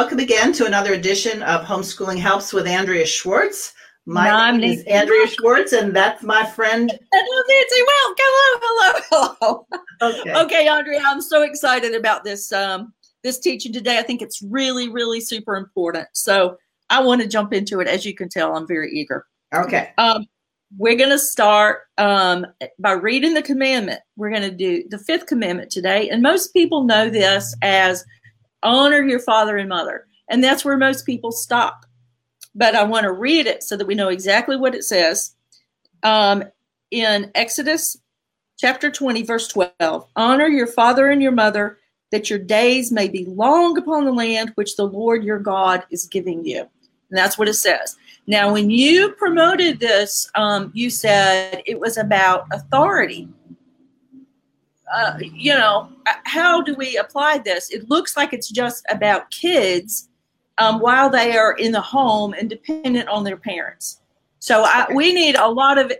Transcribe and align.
Welcome 0.00 0.18
again 0.18 0.50
to 0.50 0.64
another 0.64 0.94
edition 0.94 1.42
of 1.42 1.60
Homeschooling 1.60 2.18
Helps 2.18 2.54
with 2.54 2.66
Andrea 2.66 3.04
Schwartz. 3.04 3.74
My 4.06 4.30
No, 4.30 4.56
name 4.56 4.70
is 4.78 4.82
Andrea 4.84 5.26
Schwartz, 5.26 5.74
and 5.74 5.94
that's 5.94 6.22
my 6.22 6.46
friend. 6.46 6.90
Hello, 7.12 7.42
Nancy. 7.50 7.82
Well, 7.86 8.14
hello, 8.18 8.60
hello, 8.62 9.66
hello. 10.00 10.20
Okay. 10.22 10.34
Okay, 10.34 10.68
Andrea, 10.68 11.02
I'm 11.04 11.20
so 11.20 11.42
excited 11.42 11.94
about 11.94 12.24
this 12.24 12.50
um, 12.50 12.94
this 13.22 13.38
teaching 13.38 13.74
today. 13.74 13.98
I 13.98 14.02
think 14.02 14.22
it's 14.22 14.40
really, 14.40 14.88
really 14.88 15.20
super 15.20 15.54
important. 15.56 16.08
So 16.14 16.56
I 16.88 17.02
want 17.02 17.20
to 17.20 17.28
jump 17.28 17.52
into 17.52 17.80
it. 17.80 17.86
As 17.86 18.06
you 18.06 18.14
can 18.14 18.30
tell, 18.30 18.56
I'm 18.56 18.66
very 18.66 18.90
eager. 18.90 19.26
Okay. 19.54 19.90
Um, 19.98 20.24
we're 20.78 20.96
going 20.96 21.10
to 21.10 21.18
start 21.18 21.80
um, 21.98 22.46
by 22.78 22.92
reading 22.92 23.34
the 23.34 23.42
commandment. 23.42 24.00
We're 24.16 24.30
going 24.30 24.48
to 24.48 24.50
do 24.50 24.82
the 24.88 24.98
fifth 24.98 25.26
commandment 25.26 25.70
today, 25.70 26.08
and 26.08 26.22
most 26.22 26.54
people 26.54 26.84
know 26.84 27.10
this 27.10 27.54
as 27.60 28.02
honor 28.62 29.02
your 29.02 29.20
father 29.20 29.56
and 29.56 29.68
mother, 29.68 30.06
and 30.28 30.42
that's 30.42 30.64
where 30.64 30.76
most 30.76 31.06
people 31.06 31.32
stop. 31.32 31.86
But 32.54 32.74
I 32.74 32.84
want 32.84 33.04
to 33.04 33.12
read 33.12 33.46
it 33.46 33.62
so 33.62 33.76
that 33.76 33.86
we 33.86 33.94
know 33.94 34.08
exactly 34.08 34.56
what 34.56 34.74
it 34.74 34.84
says. 34.84 35.34
Um, 36.02 36.44
in 36.90 37.30
Exodus 37.34 37.96
chapter 38.58 38.90
20, 38.90 39.22
verse 39.22 39.48
12 39.48 40.06
Honor 40.16 40.48
your 40.48 40.66
father 40.66 41.10
and 41.10 41.22
your 41.22 41.32
mother, 41.32 41.78
that 42.10 42.28
your 42.28 42.38
days 42.38 42.90
may 42.90 43.08
be 43.08 43.24
long 43.26 43.78
upon 43.78 44.04
the 44.04 44.12
land 44.12 44.52
which 44.54 44.76
the 44.76 44.86
Lord 44.86 45.24
your 45.24 45.38
God 45.38 45.84
is 45.90 46.06
giving 46.06 46.44
you. 46.44 46.60
And 46.60 47.18
that's 47.18 47.38
what 47.38 47.48
it 47.48 47.54
says. 47.54 47.96
Now, 48.26 48.52
when 48.52 48.70
you 48.70 49.12
promoted 49.12 49.80
this, 49.80 50.30
um, 50.34 50.70
you 50.74 50.90
said 50.90 51.62
it 51.66 51.80
was 51.80 51.96
about 51.96 52.46
authority. 52.52 53.28
Uh, 54.92 55.18
you 55.20 55.52
know, 55.52 55.88
how 56.24 56.60
do 56.60 56.74
we 56.74 56.96
apply 56.96 57.38
this? 57.38 57.70
It 57.70 57.88
looks 57.88 58.16
like 58.16 58.32
it's 58.32 58.48
just 58.48 58.84
about 58.90 59.30
kids 59.30 60.08
um, 60.58 60.80
while 60.80 61.08
they 61.08 61.36
are 61.36 61.54
in 61.54 61.72
the 61.72 61.80
home 61.80 62.34
and 62.34 62.48
dependent 62.48 63.08
on 63.08 63.24
their 63.24 63.36
parents. 63.36 64.00
So 64.40 64.64
I, 64.64 64.86
we 64.94 65.12
need 65.12 65.36
a 65.36 65.48
lot 65.48 65.78
of 65.78 65.92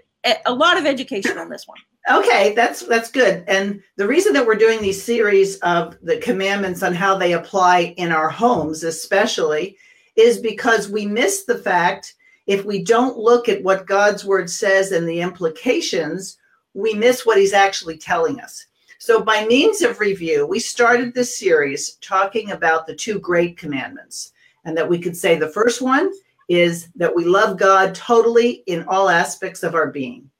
a 0.44 0.52
lot 0.52 0.76
of 0.76 0.84
education 0.84 1.38
on 1.38 1.48
this 1.48 1.66
one. 1.66 1.78
Okay, 2.10 2.54
that's 2.54 2.80
that's 2.86 3.10
good. 3.10 3.44
And 3.46 3.82
the 3.96 4.06
reason 4.06 4.32
that 4.32 4.46
we're 4.46 4.54
doing 4.54 4.80
these 4.80 5.02
series 5.02 5.56
of 5.58 5.96
the 6.02 6.16
commandments 6.18 6.82
on 6.82 6.94
how 6.94 7.16
they 7.16 7.34
apply 7.34 7.94
in 7.96 8.10
our 8.10 8.28
homes, 8.28 8.84
especially, 8.84 9.76
is 10.16 10.38
because 10.38 10.88
we 10.88 11.06
miss 11.06 11.44
the 11.44 11.58
fact 11.58 12.14
if 12.46 12.64
we 12.64 12.82
don't 12.82 13.18
look 13.18 13.48
at 13.48 13.62
what 13.62 13.86
God's 13.86 14.24
word 14.24 14.50
says 14.50 14.92
and 14.92 15.08
the 15.08 15.20
implications, 15.20 16.36
we 16.74 16.94
miss 16.94 17.24
what 17.24 17.38
He's 17.38 17.52
actually 17.52 17.98
telling 17.98 18.40
us. 18.40 18.66
So, 19.00 19.22
by 19.22 19.46
means 19.46 19.80
of 19.80 19.98
review, 19.98 20.46
we 20.46 20.60
started 20.60 21.14
this 21.14 21.38
series 21.38 21.94
talking 22.02 22.50
about 22.50 22.86
the 22.86 22.94
two 22.94 23.18
great 23.18 23.56
commandments, 23.56 24.32
and 24.66 24.76
that 24.76 24.86
we 24.86 24.98
could 24.98 25.16
say 25.16 25.36
the 25.36 25.48
first 25.48 25.80
one 25.80 26.12
is 26.50 26.88
that 26.96 27.14
we 27.14 27.24
love 27.24 27.58
God 27.58 27.94
totally 27.94 28.62
in 28.66 28.84
all 28.88 29.08
aspects 29.08 29.62
of 29.62 29.74
our 29.74 29.86
being. 29.86 30.30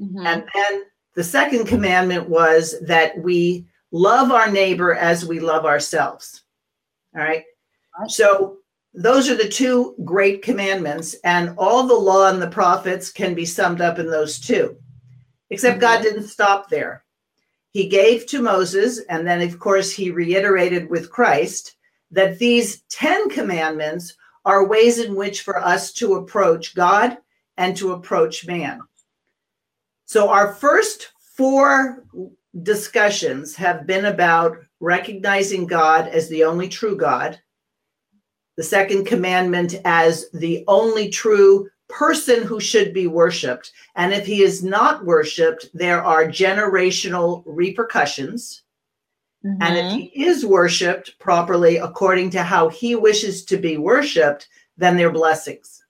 Mhm. 0.00 0.24
And 0.24 0.48
then 0.54 0.84
the 1.14 1.22
second 1.22 1.66
commandment 1.66 2.26
was 2.26 2.80
that 2.80 3.18
we 3.18 3.66
love 3.90 4.32
our 4.32 4.50
neighbor 4.50 4.94
as 4.94 5.26
we 5.26 5.38
love 5.38 5.66
ourselves. 5.66 6.44
All 7.14 7.20
right. 7.20 7.44
Right. 7.98 8.10
So 8.10 8.60
those 8.94 9.28
are 9.28 9.36
the 9.36 9.48
two 9.48 9.94
great 10.06 10.40
commandments, 10.40 11.16
and 11.22 11.54
all 11.58 11.86
the 11.86 11.92
law 11.92 12.30
and 12.30 12.40
the 12.40 12.48
prophets 12.48 13.10
can 13.10 13.34
be 13.34 13.44
summed 13.44 13.82
up 13.82 13.98
in 13.98 14.10
those 14.10 14.40
two. 14.40 14.78
Except 15.50 15.80
God 15.80 16.00
didn't 16.00 16.28
stop 16.28 16.70
there. 16.70 17.04
He 17.72 17.88
gave 17.88 18.26
to 18.26 18.42
Moses, 18.42 19.00
and 19.08 19.26
then, 19.26 19.40
of 19.42 19.58
course, 19.58 19.92
he 19.92 20.10
reiterated 20.10 20.90
with 20.90 21.10
Christ 21.10 21.76
that 22.10 22.38
these 22.38 22.82
10 22.90 23.30
commandments 23.30 24.16
are 24.44 24.66
ways 24.66 24.98
in 24.98 25.14
which 25.14 25.42
for 25.42 25.58
us 25.58 25.92
to 25.92 26.14
approach 26.14 26.74
God 26.74 27.18
and 27.56 27.76
to 27.76 27.92
approach 27.92 28.46
man. 28.46 28.80
So, 30.06 30.28
our 30.28 30.52
first 30.54 31.12
four 31.36 32.04
discussions 32.62 33.54
have 33.54 33.86
been 33.86 34.06
about 34.06 34.58
recognizing 34.80 35.66
God 35.66 36.08
as 36.08 36.28
the 36.28 36.42
only 36.42 36.68
true 36.68 36.96
God, 36.96 37.40
the 38.56 38.62
second 38.64 39.04
commandment 39.04 39.76
as 39.84 40.28
the 40.32 40.64
only 40.66 41.10
true 41.10 41.68
person 41.90 42.42
who 42.42 42.60
should 42.60 42.92
be 42.92 43.06
worshiped. 43.06 43.72
And 43.96 44.12
if 44.12 44.26
he 44.26 44.42
is 44.42 44.62
not 44.62 45.04
worshiped, 45.04 45.68
there 45.74 46.02
are 46.02 46.24
generational 46.26 47.42
repercussions. 47.46 48.62
Mm-hmm. 49.44 49.62
And 49.62 49.78
if 49.78 49.92
he 49.92 50.24
is 50.24 50.44
worshiped 50.44 51.18
properly 51.18 51.76
according 51.76 52.30
to 52.30 52.42
how 52.42 52.68
he 52.68 52.94
wishes 52.94 53.44
to 53.46 53.56
be 53.56 53.78
worshiped, 53.78 54.48
then 54.76 54.96
they're 54.96 55.12
blessings. 55.12 55.82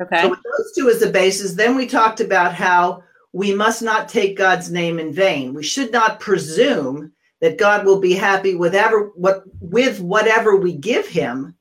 okay. 0.00 0.22
So 0.22 0.30
with 0.30 0.40
those 0.42 0.72
two 0.74 0.90
as 0.90 1.02
a 1.02 1.10
basis, 1.10 1.54
then 1.54 1.76
we 1.76 1.86
talked 1.86 2.20
about 2.20 2.54
how 2.54 3.02
we 3.32 3.54
must 3.54 3.82
not 3.82 4.08
take 4.08 4.36
God's 4.36 4.70
name 4.70 4.98
in 4.98 5.12
vain. 5.12 5.54
We 5.54 5.62
should 5.62 5.92
not 5.92 6.20
presume 6.20 7.12
that 7.40 7.58
God 7.58 7.84
will 7.84 8.00
be 8.00 8.14
happy 8.14 8.54
with 8.54 8.74
ever 8.74 9.12
what 9.14 9.44
with 9.60 10.00
whatever 10.00 10.56
we 10.56 10.72
give 10.74 11.06
him. 11.06 11.55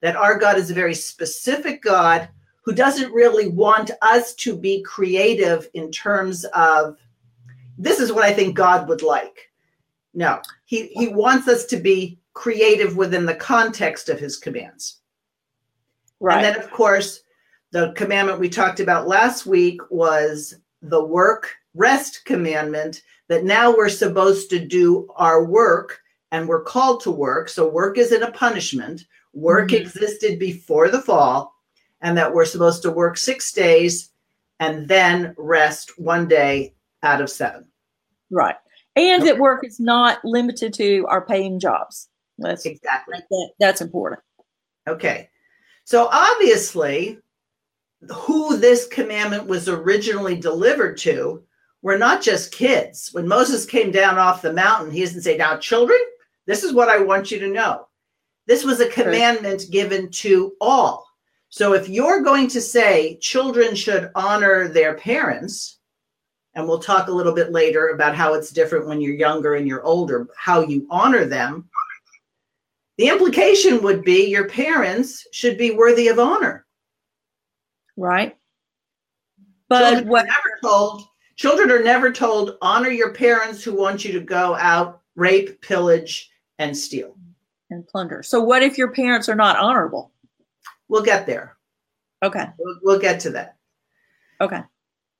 That 0.00 0.16
our 0.16 0.38
God 0.38 0.58
is 0.58 0.70
a 0.70 0.74
very 0.74 0.94
specific 0.94 1.82
God 1.82 2.28
who 2.62 2.74
doesn't 2.74 3.12
really 3.12 3.48
want 3.48 3.90
us 4.02 4.34
to 4.34 4.56
be 4.56 4.82
creative 4.82 5.68
in 5.74 5.90
terms 5.90 6.44
of 6.54 6.98
this 7.78 8.00
is 8.00 8.12
what 8.12 8.24
I 8.24 8.32
think 8.32 8.54
God 8.54 8.88
would 8.88 9.02
like. 9.02 9.50
No, 10.12 10.40
he, 10.64 10.88
he 10.88 11.08
wants 11.08 11.48
us 11.48 11.64
to 11.66 11.76
be 11.76 12.18
creative 12.34 12.96
within 12.96 13.24
the 13.24 13.34
context 13.34 14.08
of 14.08 14.18
his 14.18 14.36
commands. 14.36 14.98
right. 16.20 16.44
And 16.44 16.44
then, 16.44 16.62
of 16.62 16.70
course, 16.70 17.20
the 17.70 17.92
commandment 17.92 18.40
we 18.40 18.48
talked 18.48 18.80
about 18.80 19.08
last 19.08 19.46
week 19.46 19.80
was 19.90 20.54
the 20.82 21.02
work 21.02 21.54
rest 21.74 22.24
commandment 22.24 23.02
that 23.28 23.44
now 23.44 23.74
we're 23.74 23.88
supposed 23.88 24.50
to 24.50 24.64
do 24.64 25.08
our 25.16 25.44
work 25.44 26.00
and 26.32 26.48
we're 26.48 26.64
called 26.64 27.00
to 27.02 27.10
work. 27.10 27.48
So, 27.48 27.68
work 27.68 27.98
isn't 27.98 28.22
a 28.22 28.32
punishment. 28.32 29.06
Work 29.38 29.68
Mhm. 29.68 29.80
existed 29.80 30.38
before 30.38 30.88
the 30.88 31.00
fall, 31.00 31.54
and 32.00 32.16
that 32.18 32.32
we're 32.32 32.44
supposed 32.44 32.82
to 32.82 32.90
work 32.90 33.16
six 33.16 33.52
days 33.52 34.10
and 34.60 34.88
then 34.88 35.34
rest 35.38 35.98
one 35.98 36.26
day 36.26 36.74
out 37.02 37.20
of 37.20 37.30
seven. 37.30 37.66
Right. 38.30 38.56
And 38.96 39.24
that 39.26 39.38
work 39.38 39.64
is 39.64 39.78
not 39.78 40.24
limited 40.24 40.74
to 40.74 41.06
our 41.08 41.24
paying 41.24 41.60
jobs. 41.60 42.08
That's 42.38 42.66
Exactly. 42.66 43.18
that, 43.30 43.50
that's 43.60 43.80
important. 43.80 44.20
Okay. 44.88 45.28
So 45.84 46.08
obviously, 46.10 47.18
who 48.10 48.56
this 48.56 48.86
commandment 48.86 49.46
was 49.46 49.68
originally 49.68 50.36
delivered 50.36 50.96
to 50.98 51.44
were 51.82 51.98
not 51.98 52.22
just 52.22 52.52
kids. 52.52 53.10
When 53.12 53.26
Moses 53.28 53.64
came 53.64 53.90
down 53.90 54.18
off 54.18 54.42
the 54.42 54.52
mountain, 54.52 54.90
he 54.92 55.00
doesn't 55.00 55.22
say, 55.22 55.36
Now, 55.36 55.56
children, 55.56 55.98
this 56.46 56.64
is 56.64 56.72
what 56.72 56.88
I 56.88 56.98
want 56.98 57.30
you 57.30 57.38
to 57.40 57.48
know. 57.48 57.87
This 58.48 58.64
was 58.64 58.80
a 58.80 58.88
commandment 58.88 59.70
given 59.70 60.10
to 60.10 60.54
all. 60.58 61.06
So 61.50 61.74
if 61.74 61.86
you're 61.86 62.22
going 62.22 62.48
to 62.48 62.62
say 62.62 63.18
children 63.20 63.74
should 63.74 64.10
honor 64.14 64.68
their 64.68 64.94
parents, 64.94 65.78
and 66.54 66.66
we'll 66.66 66.78
talk 66.78 67.08
a 67.08 67.12
little 67.12 67.34
bit 67.34 67.52
later 67.52 67.90
about 67.90 68.14
how 68.14 68.32
it's 68.32 68.50
different 68.50 68.86
when 68.86 69.02
you're 69.02 69.14
younger 69.14 69.56
and 69.56 69.68
you're 69.68 69.84
older, 69.84 70.26
how 70.34 70.62
you 70.62 70.86
honor 70.90 71.26
them. 71.26 71.68
The 72.96 73.08
implication 73.08 73.82
would 73.82 74.02
be 74.02 74.30
your 74.30 74.48
parents 74.48 75.26
should 75.30 75.58
be 75.58 75.72
worthy 75.72 76.08
of 76.08 76.18
honor. 76.18 76.64
Right. 77.98 78.34
But 79.68 79.90
children 79.90 80.08
what 80.08 80.24
are 80.24 80.28
never 80.28 80.58
told 80.62 81.02
children 81.36 81.70
are 81.70 81.82
never 81.82 82.10
told 82.10 82.56
honor 82.62 82.90
your 82.90 83.12
parents 83.12 83.62
who 83.62 83.74
want 83.74 84.06
you 84.06 84.12
to 84.12 84.20
go 84.20 84.54
out, 84.54 85.02
rape, 85.16 85.60
pillage, 85.60 86.30
and 86.58 86.74
steal. 86.74 87.14
And 87.70 87.86
plunder. 87.86 88.22
So 88.22 88.42
what 88.42 88.62
if 88.62 88.78
your 88.78 88.92
parents 88.92 89.28
are 89.28 89.34
not 89.34 89.58
honorable? 89.58 90.12
We'll 90.88 91.02
get 91.02 91.26
there. 91.26 91.56
Okay. 92.22 92.46
We'll, 92.58 92.78
we'll 92.82 92.98
get 92.98 93.20
to 93.20 93.30
that. 93.30 93.56
Okay. 94.40 94.62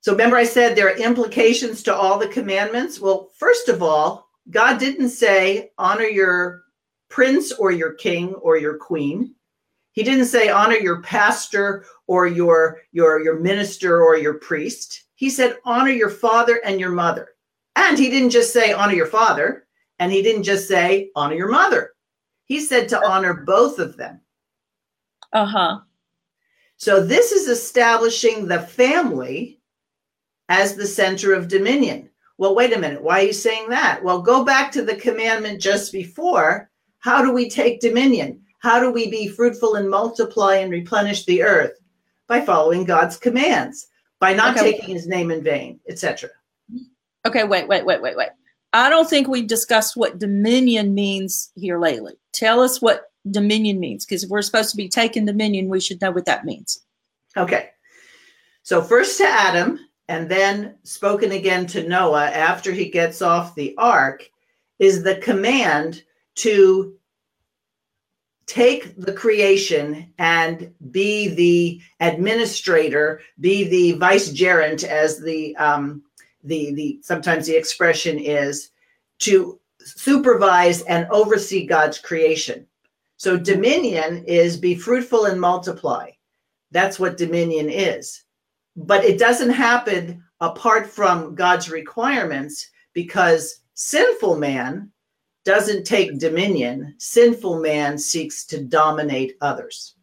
So 0.00 0.12
remember, 0.12 0.36
I 0.36 0.44
said 0.44 0.74
there 0.74 0.88
are 0.88 0.96
implications 0.96 1.82
to 1.84 1.94
all 1.94 2.18
the 2.18 2.28
commandments. 2.28 3.00
Well, 3.00 3.30
first 3.36 3.68
of 3.68 3.82
all, 3.82 4.28
God 4.50 4.78
didn't 4.78 5.10
say 5.10 5.70
honor 5.76 6.04
your 6.04 6.62
prince 7.08 7.52
or 7.52 7.70
your 7.70 7.92
king 7.94 8.34
or 8.34 8.56
your 8.56 8.76
queen. 8.76 9.34
He 9.92 10.02
didn't 10.02 10.26
say 10.26 10.48
honor 10.48 10.76
your 10.76 11.02
pastor 11.02 11.84
or 12.06 12.26
your 12.26 12.80
your 12.92 13.20
your 13.20 13.40
minister 13.40 14.02
or 14.02 14.16
your 14.16 14.34
priest. 14.34 15.04
He 15.16 15.28
said 15.28 15.58
honor 15.64 15.90
your 15.90 16.10
father 16.10 16.60
and 16.64 16.78
your 16.78 16.92
mother. 16.92 17.30
And 17.74 17.98
he 17.98 18.08
didn't 18.08 18.30
just 18.30 18.52
say 18.52 18.72
honor 18.72 18.94
your 18.94 19.06
father 19.06 19.66
and 19.98 20.12
he 20.12 20.22
didn't 20.22 20.44
just 20.44 20.68
say 20.68 21.10
honor 21.16 21.34
your 21.34 21.50
mother. 21.50 21.92
He 22.48 22.60
said 22.60 22.88
to 22.88 23.06
honor 23.06 23.34
both 23.34 23.78
of 23.78 23.96
them. 23.96 24.20
Uh-huh. 25.32 25.80
So 26.78 27.04
this 27.04 27.30
is 27.32 27.46
establishing 27.46 28.46
the 28.46 28.60
family 28.60 29.60
as 30.48 30.74
the 30.74 30.86
center 30.86 31.34
of 31.34 31.48
dominion. 31.48 32.08
Well, 32.38 32.54
wait 32.54 32.74
a 32.74 32.78
minute. 32.78 33.02
Why 33.02 33.20
are 33.20 33.26
you 33.26 33.32
saying 33.32 33.68
that? 33.68 34.02
Well, 34.02 34.22
go 34.22 34.44
back 34.44 34.72
to 34.72 34.82
the 34.82 34.96
commandment 34.96 35.60
just 35.60 35.92
before. 35.92 36.70
How 37.00 37.22
do 37.22 37.32
we 37.32 37.50
take 37.50 37.80
dominion? 37.80 38.40
How 38.60 38.80
do 38.80 38.90
we 38.90 39.10
be 39.10 39.28
fruitful 39.28 39.74
and 39.74 39.90
multiply 39.90 40.56
and 40.56 40.70
replenish 40.70 41.26
the 41.26 41.42
earth? 41.42 41.78
By 42.28 42.40
following 42.40 42.84
God's 42.84 43.16
commands, 43.16 43.88
by 44.20 44.34
not 44.34 44.56
okay. 44.56 44.72
taking 44.72 44.94
his 44.94 45.06
name 45.06 45.30
in 45.30 45.42
vain, 45.42 45.80
etc. 45.88 46.30
Okay, 47.26 47.44
wait, 47.44 47.66
wait, 47.68 47.84
wait, 47.84 48.00
wait, 48.00 48.16
wait. 48.16 48.28
I 48.72 48.90
don't 48.90 49.08
think 49.08 49.28
we've 49.28 49.46
discussed 49.46 49.96
what 49.96 50.18
dominion 50.18 50.94
means 50.94 51.50
here 51.54 51.78
lately. 51.78 52.14
Tell 52.32 52.60
us 52.60 52.82
what 52.82 53.10
dominion 53.30 53.80
means, 53.80 54.04
because 54.04 54.24
if 54.24 54.30
we're 54.30 54.42
supposed 54.42 54.70
to 54.70 54.76
be 54.76 54.88
taking 54.88 55.24
dominion, 55.24 55.68
we 55.68 55.80
should 55.80 56.00
know 56.00 56.10
what 56.10 56.26
that 56.26 56.44
means. 56.44 56.82
Okay. 57.36 57.70
So, 58.62 58.82
first 58.82 59.18
to 59.18 59.24
Adam, 59.24 59.80
and 60.08 60.28
then 60.28 60.76
spoken 60.84 61.32
again 61.32 61.66
to 61.68 61.88
Noah 61.88 62.26
after 62.26 62.72
he 62.72 62.90
gets 62.90 63.22
off 63.22 63.54
the 63.54 63.74
ark, 63.78 64.28
is 64.78 65.02
the 65.02 65.16
command 65.16 66.02
to 66.36 66.94
take 68.46 68.96
the 68.96 69.12
creation 69.12 70.12
and 70.18 70.72
be 70.90 71.28
the 71.28 71.80
administrator, 72.00 73.20
be 73.38 73.64
the 73.64 73.98
vicegerent, 73.98 74.84
as 74.84 75.18
the 75.18 75.54
um, 75.56 76.02
the 76.44 76.72
the 76.72 76.98
sometimes 77.02 77.46
the 77.46 77.56
expression 77.56 78.18
is, 78.18 78.70
to 79.20 79.58
supervise 79.80 80.82
and 80.82 81.06
oversee 81.10 81.66
God's 81.66 81.98
creation. 81.98 82.66
So 83.16 83.36
dominion 83.36 84.24
is 84.26 84.56
be 84.56 84.74
fruitful 84.74 85.26
and 85.26 85.40
multiply. 85.40 86.10
That's 86.70 87.00
what 87.00 87.16
dominion 87.16 87.68
is. 87.68 88.22
But 88.76 89.04
it 89.04 89.18
doesn't 89.18 89.50
happen 89.50 90.22
apart 90.40 90.88
from 90.88 91.34
God's 91.34 91.70
requirements 91.70 92.70
because 92.92 93.60
sinful 93.74 94.36
man 94.36 94.92
doesn't 95.44 95.84
take 95.84 96.18
dominion. 96.18 96.94
Sinful 96.98 97.60
man 97.60 97.98
seeks 97.98 98.44
to 98.46 98.62
dominate 98.62 99.36
others. 99.40 99.94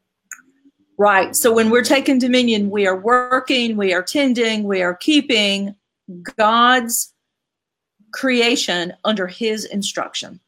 Right. 0.97 1.35
So 1.35 1.53
when 1.53 1.69
we're 1.69 1.83
taking 1.83 2.19
dominion, 2.19 2.69
we 2.69 2.87
are 2.87 2.99
working, 2.99 3.77
we 3.77 3.93
are 3.93 4.03
tending, 4.03 4.63
we 4.63 4.81
are 4.81 4.95
keeping 4.95 5.75
God's 6.37 7.13
creation 8.11 8.93
under 9.03 9.27
his 9.27 9.65
instruction. 9.65 10.39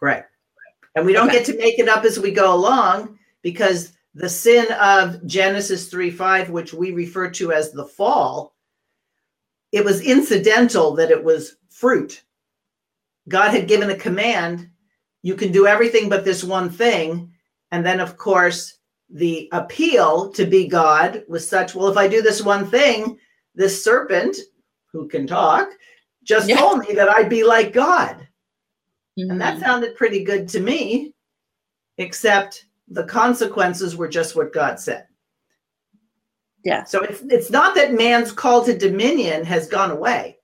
Right. 0.00 0.24
And 0.94 1.06
we 1.06 1.12
don't 1.12 1.28
okay. 1.28 1.38
get 1.38 1.46
to 1.46 1.58
make 1.58 1.78
it 1.78 1.88
up 1.88 2.04
as 2.04 2.18
we 2.18 2.30
go 2.30 2.54
along 2.54 3.18
because 3.42 3.92
the 4.14 4.28
sin 4.28 4.70
of 4.72 5.24
Genesis 5.26 5.88
3 5.88 6.10
5, 6.10 6.50
which 6.50 6.74
we 6.74 6.92
refer 6.92 7.30
to 7.30 7.52
as 7.52 7.72
the 7.72 7.86
fall, 7.86 8.54
it 9.72 9.84
was 9.84 10.02
incidental 10.02 10.94
that 10.96 11.10
it 11.10 11.22
was 11.22 11.56
fruit. 11.70 12.22
God 13.28 13.50
had 13.50 13.68
given 13.68 13.90
a 13.90 13.96
command 13.96 14.68
you 15.22 15.36
can 15.36 15.52
do 15.52 15.66
everything 15.66 16.08
but 16.08 16.24
this 16.24 16.44
one 16.44 16.68
thing. 16.68 17.32
And 17.70 17.86
then, 17.86 18.00
of 18.00 18.16
course, 18.16 18.78
the 19.08 19.48
appeal 19.52 20.30
to 20.32 20.44
be 20.44 20.66
God 20.66 21.24
was 21.28 21.48
such 21.48 21.74
well, 21.74 21.88
if 21.88 21.96
I 21.96 22.08
do 22.08 22.22
this 22.22 22.42
one 22.42 22.66
thing, 22.66 23.18
this 23.54 23.82
serpent 23.82 24.36
who 24.92 25.08
can 25.08 25.26
talk 25.26 25.70
just 26.24 26.48
yeah. 26.48 26.56
told 26.56 26.80
me 26.80 26.94
that 26.94 27.08
I'd 27.08 27.28
be 27.28 27.44
like 27.44 27.72
God. 27.72 28.16
Mm-hmm. 29.18 29.30
And 29.30 29.40
that 29.40 29.54
mm-hmm. 29.54 29.64
sounded 29.64 29.96
pretty 29.96 30.24
good 30.24 30.48
to 30.48 30.60
me, 30.60 31.14
except 31.98 32.66
the 32.88 33.04
consequences 33.04 33.96
were 33.96 34.08
just 34.08 34.36
what 34.36 34.52
God 34.52 34.78
said. 34.78 35.06
Yeah. 36.64 36.84
So 36.84 37.02
it's 37.02 37.22
it's 37.22 37.50
not 37.50 37.74
that 37.74 37.92
man's 37.92 38.30
call 38.30 38.64
to 38.64 38.76
dominion 38.76 39.44
has 39.44 39.66
gone 39.66 39.90
away. 39.90 40.38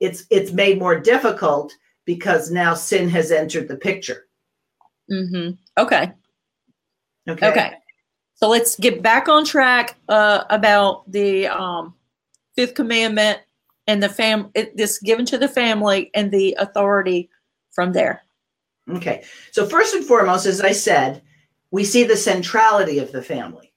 It's 0.00 0.24
it's 0.30 0.52
made 0.52 0.78
more 0.78 0.98
difficult 0.98 1.74
because 2.06 2.50
now 2.50 2.74
sin 2.74 3.08
has 3.10 3.30
entered 3.30 3.68
the 3.68 3.76
picture. 3.76 4.26
Mm-hmm. 5.10 5.52
Okay. 5.78 6.12
Okay. 7.28 7.50
Okay. 7.50 7.72
So 8.34 8.48
let's 8.48 8.76
get 8.76 9.02
back 9.02 9.28
on 9.28 9.44
track 9.44 9.96
uh, 10.08 10.44
about 10.50 11.10
the 11.10 11.46
um, 11.46 11.94
fifth 12.56 12.74
commandment 12.74 13.38
and 13.86 14.02
the 14.02 14.08
fam 14.08 14.50
this 14.74 14.98
given 14.98 15.26
to 15.26 15.38
the 15.38 15.48
family 15.48 16.10
and 16.14 16.30
the 16.30 16.56
authority 16.58 17.30
from 17.70 17.92
there. 17.92 18.22
Okay. 18.90 19.24
So 19.50 19.66
first 19.66 19.94
and 19.94 20.04
foremost, 20.04 20.46
as 20.46 20.60
I 20.60 20.72
said, 20.72 21.22
we 21.70 21.84
see 21.84 22.04
the 22.04 22.16
centrality 22.16 22.98
of 22.98 23.12
the 23.12 23.22
family. 23.22 23.72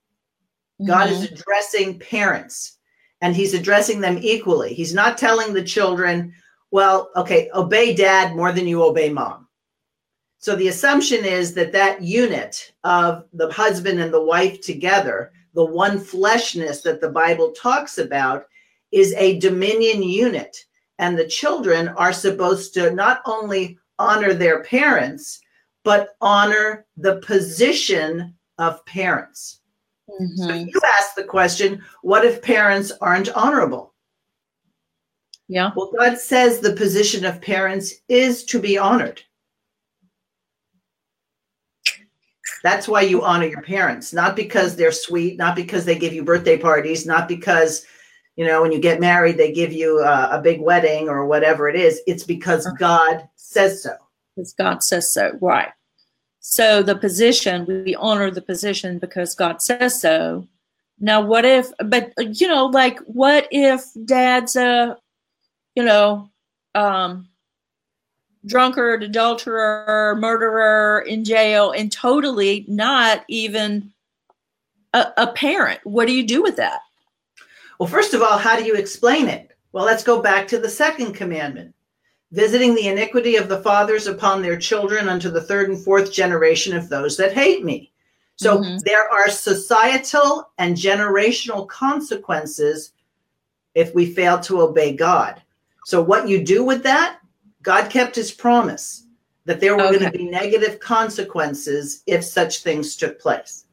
Mm-hmm. 0.81 0.91
God 0.91 1.09
is 1.09 1.23
mm-hmm. 1.23 1.35
addressing 1.35 1.99
parents 1.99 2.77
and 3.21 3.35
he's 3.35 3.53
addressing 3.53 4.01
them 4.01 4.17
equally. 4.21 4.73
He's 4.73 4.93
not 4.93 5.17
telling 5.17 5.53
the 5.53 5.63
children, 5.63 6.33
well, 6.71 7.11
okay, 7.15 7.49
obey 7.53 7.95
dad 7.95 8.35
more 8.35 8.51
than 8.51 8.67
you 8.67 8.83
obey 8.83 9.09
mom. 9.09 9.47
So 10.39 10.55
the 10.55 10.67
assumption 10.67 11.25
is 11.25 11.53
that 11.55 11.71
that 11.71 12.01
unit 12.01 12.73
of 12.83 13.25
the 13.33 13.51
husband 13.51 13.99
and 13.99 14.13
the 14.13 14.23
wife 14.23 14.61
together, 14.61 15.31
the 15.53 15.65
one 15.65 15.97
fleshness 15.97 16.81
that 16.81 17.01
the 17.01 17.09
Bible 17.09 17.51
talks 17.51 17.97
about, 17.97 18.45
is 18.95 19.13
a 19.17 19.37
dominion 19.39 20.01
unit. 20.01 20.57
And 20.99 21.19
the 21.19 21.27
children 21.27 21.89
are 21.89 22.13
supposed 22.13 22.73
to 22.75 22.91
not 22.91 23.21
only 23.25 23.77
honor 23.99 24.33
their 24.33 24.63
parents, 24.63 25.41
but 25.83 26.15
honor 26.21 26.85
the 26.95 27.17
position 27.17 28.33
of 28.57 28.83
parents. 28.85 29.59
Mm-hmm. 30.09 30.43
So 30.43 30.53
you 30.53 30.81
ask 30.97 31.13
the 31.15 31.25
question 31.25 31.83
what 32.01 32.23
if 32.23 32.41
parents 32.41 32.93
aren't 33.01 33.35
honorable? 33.35 33.93
Yeah. 35.49 35.71
Well, 35.75 35.91
God 35.99 36.17
says 36.17 36.59
the 36.59 36.73
position 36.73 37.25
of 37.25 37.41
parents 37.41 37.93
is 38.07 38.45
to 38.45 38.59
be 38.59 38.77
honored. 38.77 39.21
That's 42.63 42.87
why 42.87 43.01
you 43.01 43.21
honor 43.21 43.45
your 43.45 43.61
parents, 43.61 44.13
not 44.13 44.35
because 44.35 44.75
they're 44.75 44.91
sweet, 44.91 45.37
not 45.37 45.55
because 45.55 45.85
they 45.85 45.99
give 45.99 46.13
you 46.13 46.23
birthday 46.23 46.57
parties, 46.57 47.05
not 47.05 47.27
because 47.27 47.85
you 48.35 48.45
know, 48.45 48.61
when 48.61 48.71
you 48.71 48.79
get 48.79 48.99
married, 48.99 49.37
they 49.37 49.51
give 49.51 49.71
you 49.71 49.99
a, 49.99 50.37
a 50.37 50.41
big 50.41 50.59
wedding 50.59 51.07
or 51.07 51.25
whatever 51.25 51.69
it 51.69 51.75
is. 51.75 52.01
It's 52.05 52.23
because 52.23 52.67
God 52.77 53.27
says 53.35 53.83
so. 53.83 53.95
Because 54.35 54.53
God 54.53 54.83
says 54.83 55.11
so, 55.11 55.37
right? 55.41 55.71
So 56.41 56.83
the 56.83 56.97
position, 56.97 57.65
we 57.65 57.95
honor 57.95 58.29
the 58.29 58.41
position 58.41 58.99
because 58.99 59.35
God 59.35 59.61
says 59.61 59.99
so. 59.99 60.47
Now, 60.99 61.21
what 61.21 61.45
if, 61.45 61.71
but 61.85 62.13
you 62.39 62.47
know, 62.47 62.67
like, 62.67 62.99
what 62.99 63.47
if 63.51 63.83
dad's 64.05 64.55
a, 64.55 64.97
you 65.75 65.83
know, 65.83 66.29
um, 66.73 67.29
drunkard, 68.45 69.01
adulterer, 69.03 70.15
murderer 70.19 71.03
in 71.07 71.23
jail, 71.23 71.71
and 71.71 71.91
totally 71.91 72.65
not 72.67 73.23
even 73.27 73.91
a, 74.93 75.07
a 75.17 75.27
parent? 75.27 75.79
What 75.83 76.05
do 76.05 76.13
you 76.13 76.25
do 76.25 76.43
with 76.43 76.57
that? 76.57 76.81
Well, 77.79 77.89
first 77.89 78.13
of 78.13 78.21
all, 78.21 78.37
how 78.37 78.57
do 78.57 78.65
you 78.65 78.75
explain 78.75 79.27
it? 79.27 79.51
Well, 79.71 79.85
let's 79.85 80.03
go 80.03 80.21
back 80.21 80.47
to 80.49 80.59
the 80.59 80.69
second 80.69 81.13
commandment 81.13 81.75
visiting 82.31 82.75
the 82.75 82.87
iniquity 82.87 83.37
of 83.37 83.47
the 83.47 83.61
fathers 83.61 84.07
upon 84.07 84.41
their 84.41 84.57
children 84.57 85.07
unto 85.07 85.29
the 85.29 85.41
third 85.41 85.69
and 85.69 85.81
fourth 85.81 86.11
generation 86.11 86.75
of 86.75 86.89
those 86.89 87.15
that 87.15 87.33
hate 87.33 87.63
me. 87.63 87.91
So 88.35 88.57
mm-hmm. 88.57 88.77
there 88.83 89.09
are 89.09 89.29
societal 89.29 90.49
and 90.57 90.75
generational 90.75 91.67
consequences 91.67 92.91
if 93.73 93.95
we 93.95 94.13
fail 94.13 94.39
to 94.41 94.61
obey 94.61 94.93
God. 94.95 95.41
So, 95.85 96.01
what 96.01 96.27
you 96.27 96.43
do 96.43 96.63
with 96.63 96.83
that, 96.83 97.19
God 97.61 97.89
kept 97.89 98.15
his 98.15 98.31
promise 98.31 99.05
that 99.45 99.59
there 99.59 99.75
were 99.75 99.83
okay. 99.83 99.99
going 99.99 100.11
to 100.11 100.17
be 100.17 100.29
negative 100.29 100.79
consequences 100.79 102.01
if 102.07 102.23
such 102.23 102.63
things 102.63 102.95
took 102.95 103.19
place. 103.19 103.64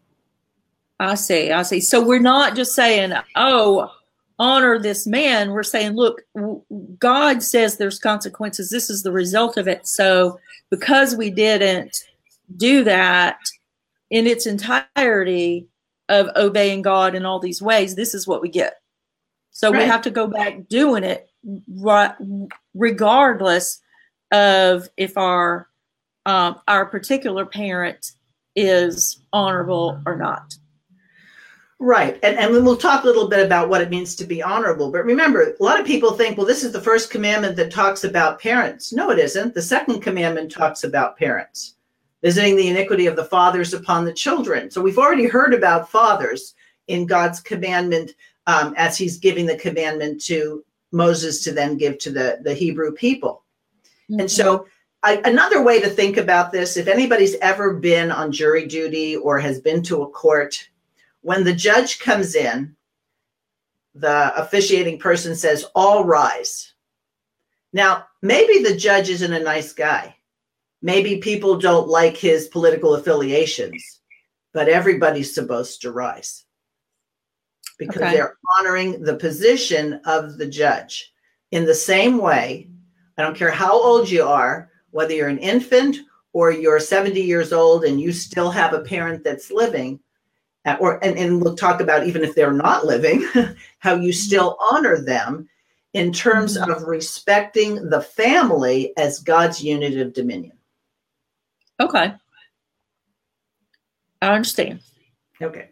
I 1.02 1.16
see. 1.16 1.50
I 1.50 1.62
see. 1.62 1.80
So 1.80 2.00
we're 2.00 2.20
not 2.20 2.54
just 2.54 2.76
saying, 2.76 3.12
oh, 3.34 3.90
honor 4.38 4.78
this 4.78 5.04
man. 5.04 5.50
We're 5.50 5.64
saying, 5.64 5.96
look, 5.96 6.22
God 7.00 7.42
says 7.42 7.76
there's 7.76 7.98
consequences. 7.98 8.70
This 8.70 8.88
is 8.88 9.02
the 9.02 9.10
result 9.10 9.56
of 9.56 9.66
it. 9.66 9.86
So 9.86 10.38
because 10.70 11.16
we 11.16 11.28
didn't 11.28 12.04
do 12.56 12.84
that 12.84 13.38
in 14.10 14.28
its 14.28 14.46
entirety 14.46 15.66
of 16.08 16.28
obeying 16.36 16.82
God 16.82 17.16
in 17.16 17.26
all 17.26 17.40
these 17.40 17.60
ways, 17.60 17.96
this 17.96 18.14
is 18.14 18.28
what 18.28 18.40
we 18.40 18.48
get. 18.48 18.74
So 19.50 19.72
right. 19.72 19.82
we 19.82 19.84
have 19.84 20.02
to 20.02 20.10
go 20.10 20.28
back 20.28 20.68
doing 20.68 21.02
it 21.02 21.28
regardless 22.74 23.80
of 24.30 24.88
if 24.96 25.18
our 25.18 25.66
um, 26.26 26.60
our 26.68 26.86
particular 26.86 27.44
parent 27.44 28.12
is 28.54 29.20
honorable 29.32 30.00
or 30.06 30.16
not. 30.16 30.54
Right. 31.84 32.16
And, 32.22 32.38
and 32.38 32.64
we'll 32.64 32.76
talk 32.76 33.02
a 33.02 33.06
little 33.08 33.26
bit 33.26 33.44
about 33.44 33.68
what 33.68 33.80
it 33.80 33.90
means 33.90 34.14
to 34.14 34.24
be 34.24 34.40
honorable. 34.40 34.92
But 34.92 35.04
remember, 35.04 35.42
a 35.42 35.62
lot 35.64 35.80
of 35.80 35.84
people 35.84 36.12
think, 36.12 36.38
well, 36.38 36.46
this 36.46 36.62
is 36.62 36.70
the 36.70 36.80
first 36.80 37.10
commandment 37.10 37.56
that 37.56 37.72
talks 37.72 38.04
about 38.04 38.40
parents. 38.40 38.92
No, 38.92 39.10
it 39.10 39.18
isn't. 39.18 39.52
The 39.52 39.62
second 39.62 40.00
commandment 40.00 40.52
talks 40.52 40.84
about 40.84 41.18
parents, 41.18 41.74
visiting 42.22 42.54
the 42.54 42.68
iniquity 42.68 43.06
of 43.06 43.16
the 43.16 43.24
fathers 43.24 43.74
upon 43.74 44.04
the 44.04 44.12
children. 44.12 44.70
So 44.70 44.80
we've 44.80 44.96
already 44.96 45.26
heard 45.26 45.54
about 45.54 45.90
fathers 45.90 46.54
in 46.86 47.04
God's 47.04 47.40
commandment 47.40 48.12
um, 48.46 48.74
as 48.76 48.96
he's 48.96 49.18
giving 49.18 49.46
the 49.46 49.56
commandment 49.56 50.22
to 50.26 50.64
Moses 50.92 51.42
to 51.42 51.52
then 51.52 51.76
give 51.76 51.98
to 51.98 52.12
the, 52.12 52.38
the 52.42 52.54
Hebrew 52.54 52.92
people. 52.92 53.42
Mm-hmm. 54.08 54.20
And 54.20 54.30
so 54.30 54.68
I, 55.02 55.20
another 55.24 55.64
way 55.64 55.80
to 55.80 55.90
think 55.90 56.16
about 56.16 56.52
this, 56.52 56.76
if 56.76 56.86
anybody's 56.86 57.34
ever 57.42 57.74
been 57.74 58.12
on 58.12 58.30
jury 58.30 58.68
duty 58.68 59.16
or 59.16 59.40
has 59.40 59.60
been 59.60 59.82
to 59.82 60.02
a 60.02 60.08
court, 60.08 60.68
when 61.22 61.44
the 61.44 61.54
judge 61.54 61.98
comes 61.98 62.34
in, 62.34 62.76
the 63.94 64.32
officiating 64.40 64.98
person 64.98 65.34
says, 65.34 65.64
All 65.74 66.04
rise. 66.04 66.74
Now, 67.72 68.06
maybe 68.20 68.62
the 68.62 68.76
judge 68.76 69.08
isn't 69.08 69.32
a 69.32 69.42
nice 69.42 69.72
guy. 69.72 70.16
Maybe 70.82 71.18
people 71.18 71.58
don't 71.58 71.88
like 71.88 72.16
his 72.16 72.48
political 72.48 72.94
affiliations, 72.94 74.00
but 74.52 74.68
everybody's 74.68 75.34
supposed 75.34 75.80
to 75.82 75.92
rise 75.92 76.44
because 77.78 78.02
okay. 78.02 78.12
they're 78.12 78.36
honoring 78.58 79.02
the 79.02 79.16
position 79.16 80.00
of 80.04 80.38
the 80.38 80.46
judge. 80.46 81.12
In 81.52 81.64
the 81.64 81.74
same 81.74 82.18
way, 82.18 82.68
I 83.16 83.22
don't 83.22 83.36
care 83.36 83.50
how 83.50 83.72
old 83.72 84.10
you 84.10 84.24
are, 84.24 84.70
whether 84.90 85.14
you're 85.14 85.28
an 85.28 85.38
infant 85.38 85.98
or 86.32 86.50
you're 86.50 86.80
70 86.80 87.20
years 87.20 87.52
old 87.52 87.84
and 87.84 88.00
you 88.00 88.12
still 88.12 88.50
have 88.50 88.72
a 88.72 88.80
parent 88.80 89.22
that's 89.22 89.50
living, 89.50 90.00
or 90.80 91.02
and, 91.04 91.18
and 91.18 91.42
we'll 91.42 91.56
talk 91.56 91.80
about 91.80 92.06
even 92.06 92.22
if 92.22 92.34
they're 92.34 92.52
not 92.52 92.86
living 92.86 93.26
how 93.78 93.94
you 93.94 94.12
still 94.12 94.56
honor 94.70 95.00
them 95.00 95.48
in 95.92 96.12
terms 96.12 96.56
mm-hmm. 96.56 96.70
of 96.70 96.84
respecting 96.84 97.88
the 97.90 98.00
family 98.00 98.96
as 98.96 99.18
god's 99.18 99.62
unit 99.62 99.98
of 99.98 100.12
dominion. 100.12 100.56
Okay. 101.80 102.14
I 104.20 104.34
understand. 104.34 104.80
Okay. 105.42 105.68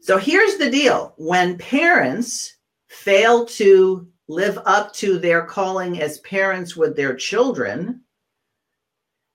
So 0.00 0.16
here's 0.16 0.56
the 0.56 0.70
deal. 0.70 1.14
When 1.16 1.58
parents 1.58 2.56
fail 2.88 3.44
to 3.46 4.06
live 4.28 4.58
up 4.64 4.92
to 4.94 5.18
their 5.18 5.44
calling 5.44 6.00
as 6.00 6.18
parents 6.20 6.76
with 6.76 6.96
their 6.96 7.14
children 7.14 8.01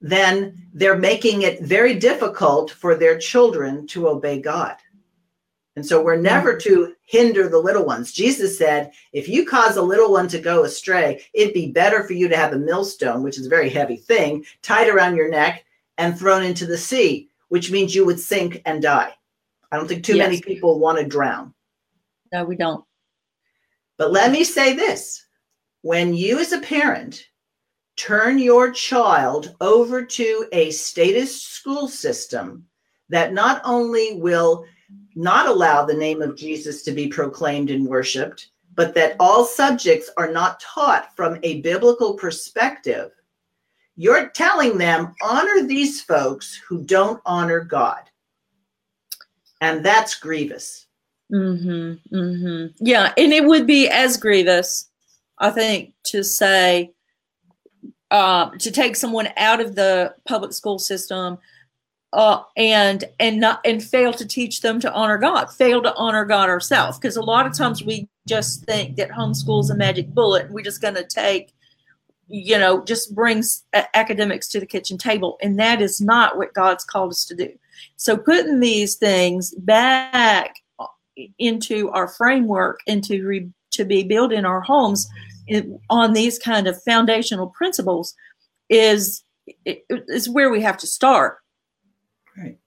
then 0.01 0.67
they're 0.73 0.97
making 0.97 1.41
it 1.41 1.61
very 1.61 1.95
difficult 1.95 2.71
for 2.71 2.95
their 2.95 3.17
children 3.17 3.87
to 3.87 4.07
obey 4.07 4.39
God. 4.39 4.75
And 5.75 5.85
so 5.85 6.01
we're 6.01 6.15
never 6.15 6.57
to 6.57 6.95
hinder 7.03 7.47
the 7.47 7.59
little 7.59 7.85
ones. 7.85 8.11
Jesus 8.11 8.57
said, 8.57 8.91
if 9.13 9.29
you 9.29 9.45
cause 9.45 9.77
a 9.77 9.81
little 9.81 10.11
one 10.11 10.27
to 10.29 10.39
go 10.39 10.63
astray, 10.63 11.23
it'd 11.33 11.53
be 11.53 11.71
better 11.71 12.03
for 12.03 12.13
you 12.13 12.27
to 12.27 12.35
have 12.35 12.53
a 12.53 12.57
millstone, 12.57 13.21
which 13.21 13.37
is 13.37 13.45
a 13.45 13.49
very 13.49 13.69
heavy 13.69 13.95
thing, 13.95 14.43
tied 14.63 14.89
around 14.89 15.15
your 15.15 15.29
neck 15.29 15.65
and 15.99 16.17
thrown 16.17 16.43
into 16.43 16.65
the 16.65 16.77
sea, 16.77 17.29
which 17.49 17.71
means 17.71 17.93
you 17.93 18.05
would 18.05 18.19
sink 18.19 18.61
and 18.65 18.81
die. 18.81 19.13
I 19.71 19.77
don't 19.77 19.87
think 19.87 20.03
too 20.03 20.15
yes. 20.15 20.25
many 20.25 20.41
people 20.41 20.79
want 20.79 20.97
to 20.97 21.05
drown. 21.05 21.53
No, 22.33 22.43
we 22.43 22.55
don't. 22.55 22.83
But 23.97 24.11
let 24.11 24.31
me 24.31 24.43
say 24.43 24.73
this 24.73 25.25
when 25.81 26.13
you, 26.13 26.39
as 26.39 26.53
a 26.53 26.61
parent, 26.61 27.27
turn 27.97 28.37
your 28.39 28.71
child 28.71 29.55
over 29.59 30.05
to 30.05 30.47
a 30.53 30.71
statist 30.71 31.51
school 31.51 31.87
system 31.87 32.65
that 33.09 33.33
not 33.33 33.61
only 33.65 34.13
will 34.15 34.65
not 35.15 35.47
allow 35.47 35.83
the 35.83 35.93
name 35.93 36.21
of 36.21 36.37
Jesus 36.37 36.83
to 36.83 36.91
be 36.91 37.07
proclaimed 37.07 37.71
and 37.71 37.85
worshiped, 37.85 38.51
but 38.75 38.93
that 38.93 39.15
all 39.19 39.43
subjects 39.43 40.09
are 40.17 40.31
not 40.31 40.59
taught 40.59 41.15
from 41.15 41.39
a 41.41 41.61
biblical 41.61 42.13
perspective, 42.13 43.11
you're 43.95 44.29
telling 44.29 44.77
them 44.77 45.15
honor 45.23 45.63
these 45.63 46.01
folks 46.01 46.61
who 46.67 46.83
don't 46.83 47.19
honor 47.25 47.61
God. 47.61 48.03
And 49.59 49.83
that's 49.83 50.13
grievous. 50.13 50.85
Mm-hmm, 51.33 52.15
mm-hmm. 52.15 52.67
Yeah, 52.79 53.11
and 53.17 53.33
it 53.33 53.43
would 53.43 53.65
be 53.65 53.89
as 53.89 54.17
grievous, 54.17 54.89
I 55.39 55.49
think, 55.49 55.93
to 56.05 56.23
say, 56.23 56.93
uh, 58.11 58.49
to 58.57 58.71
take 58.71 58.95
someone 58.95 59.29
out 59.37 59.59
of 59.59 59.75
the 59.75 60.13
public 60.25 60.53
school 60.53 60.79
system 60.79 61.37
uh, 62.13 62.41
and 62.55 63.03
and 63.19 63.39
not 63.39 63.59
and 63.65 63.83
fail 63.83 64.13
to 64.13 64.25
teach 64.25 64.61
them 64.61 64.79
to 64.79 64.91
honor 64.93 65.17
God, 65.17 65.51
fail 65.51 65.81
to 65.81 65.93
honor 65.95 66.25
God 66.25 66.49
ourselves. 66.49 66.97
Because 66.97 67.17
a 67.17 67.21
lot 67.21 67.45
of 67.45 67.55
times 67.55 67.83
we 67.83 68.07
just 68.27 68.63
think 68.63 68.95
that 68.95 69.09
homeschool 69.09 69.61
is 69.61 69.69
a 69.69 69.75
magic 69.75 70.09
bullet, 70.09 70.45
and 70.45 70.53
we're 70.53 70.63
just 70.63 70.81
going 70.81 70.95
to 70.95 71.03
take, 71.03 71.53
you 72.27 72.57
know, 72.57 72.83
just 72.83 73.13
brings 73.13 73.63
academics 73.93 74.47
to 74.49 74.59
the 74.59 74.65
kitchen 74.65 74.97
table, 74.97 75.37
and 75.41 75.59
that 75.59 75.81
is 75.81 75.99
not 75.99 76.37
what 76.37 76.53
God's 76.53 76.85
called 76.85 77.11
us 77.11 77.25
to 77.25 77.35
do. 77.35 77.51
So 77.97 78.15
putting 78.15 78.61
these 78.61 78.95
things 78.95 79.53
back 79.55 80.55
into 81.39 81.89
our 81.91 82.07
framework, 82.07 82.79
into 82.87 83.25
re, 83.25 83.49
to 83.71 83.83
be 83.83 84.03
built 84.03 84.31
in 84.31 84.45
our 84.45 84.61
homes 84.61 85.09
on 85.89 86.13
these 86.13 86.39
kind 86.39 86.67
of 86.67 86.81
foundational 86.83 87.47
principles 87.47 88.15
is 88.69 89.23
is 89.65 90.29
where 90.29 90.49
we 90.49 90.61
have 90.61 90.77
to 90.77 90.87
start. 90.87 91.37
Right. 92.37 92.57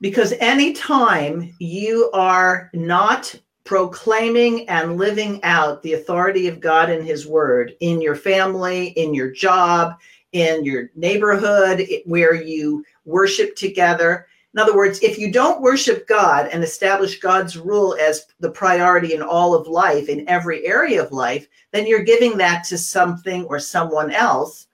Because 0.00 0.32
anytime 0.40 1.54
you 1.58 2.10
are 2.12 2.70
not 2.72 3.34
proclaiming 3.64 4.68
and 4.68 4.96
living 4.96 5.42
out 5.42 5.82
the 5.82 5.92
authority 5.92 6.48
of 6.48 6.60
God 6.60 6.88
and 6.88 7.04
his 7.04 7.26
word 7.26 7.74
in 7.80 8.00
your 8.00 8.16
family 8.16 8.88
in 8.96 9.12
your 9.12 9.30
job 9.30 9.92
in 10.32 10.64
your 10.64 10.88
neighborhood 10.94 11.86
where 12.06 12.34
you 12.34 12.82
worship 13.04 13.56
together 13.56 14.26
in 14.54 14.60
other 14.60 14.74
words, 14.76 14.98
if 15.02 15.18
you 15.18 15.30
don't 15.30 15.60
worship 15.60 16.08
God 16.08 16.48
and 16.50 16.64
establish 16.64 17.20
God's 17.20 17.58
rule 17.58 17.94
as 18.00 18.26
the 18.40 18.50
priority 18.50 19.14
in 19.14 19.22
all 19.22 19.54
of 19.54 19.68
life, 19.68 20.08
in 20.08 20.28
every 20.28 20.66
area 20.66 21.02
of 21.02 21.12
life, 21.12 21.46
then 21.72 21.86
you're 21.86 22.02
giving 22.02 22.38
that 22.38 22.64
to 22.64 22.78
something 22.78 23.44
or 23.44 23.60
someone 23.60 24.10
else, 24.10 24.66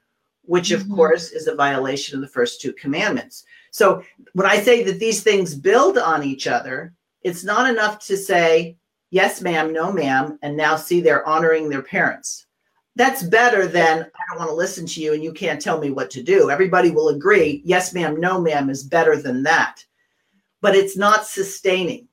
which 0.43 0.71
of 0.71 0.83
mm-hmm. 0.83 0.95
course 0.95 1.33
is 1.33 1.49
a 1.49 1.55
violation 1.57 2.15
of 2.15 2.21
the 2.21 2.29
first 2.29 2.61
two 2.61 2.73
commandments. 2.75 3.45
So 3.73 4.05
when 4.35 4.47
I 4.47 4.61
say 4.61 4.85
that 4.85 5.01
these 5.01 5.23
things 5.25 5.57
build 5.57 5.99
on 5.99 6.23
each 6.23 6.47
other, 6.47 6.93
it's 7.23 7.43
not 7.43 7.69
enough 7.69 7.99
to 8.07 8.17
say, 8.17 8.77
yes, 9.11 9.43
ma'am, 9.43 9.73
no, 9.73 9.93
ma'am, 9.93 10.39
and 10.43 10.57
now 10.57 10.77
see 10.77 11.01
they're 11.01 11.27
honoring 11.27 11.69
their 11.69 11.83
parents 11.83 12.47
that's 12.97 13.23
better 13.23 13.67
than 13.67 14.03
I 14.03 14.21
don't 14.29 14.39
want 14.39 14.51
to 14.51 14.55
listen 14.55 14.87
to 14.87 15.01
you 15.01 15.15
and 15.15 15.23
you 15.23 15.33
can't 15.33 15.61
tell 15.61 15.81
me 15.81 15.91
what 15.91 16.11
to 16.11 16.23
do. 16.23 16.51
Everybody 16.51 16.91
will 16.91 17.09
agree, 17.09 17.63
yes, 17.65 17.93
ma'am, 17.93 18.21
no, 18.21 18.41
ma'am 18.41 18.71
is 18.71 18.85
better 18.85 19.21
than 19.21 19.43
that. 19.45 19.85
But 20.61 20.77
it's 20.77 20.97
not 20.97 21.27
sustaining. 21.27 22.09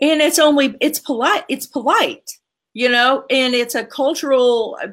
And 0.00 0.20
it's 0.20 0.38
only, 0.38 0.76
it's 0.80 0.98
polite, 0.98 1.44
it's 1.48 1.66
polite, 1.66 2.30
you 2.72 2.88
know, 2.88 3.24
and 3.30 3.54
it's 3.54 3.74
a 3.74 3.84
cultural, 3.84 4.76
uh, 4.82 4.88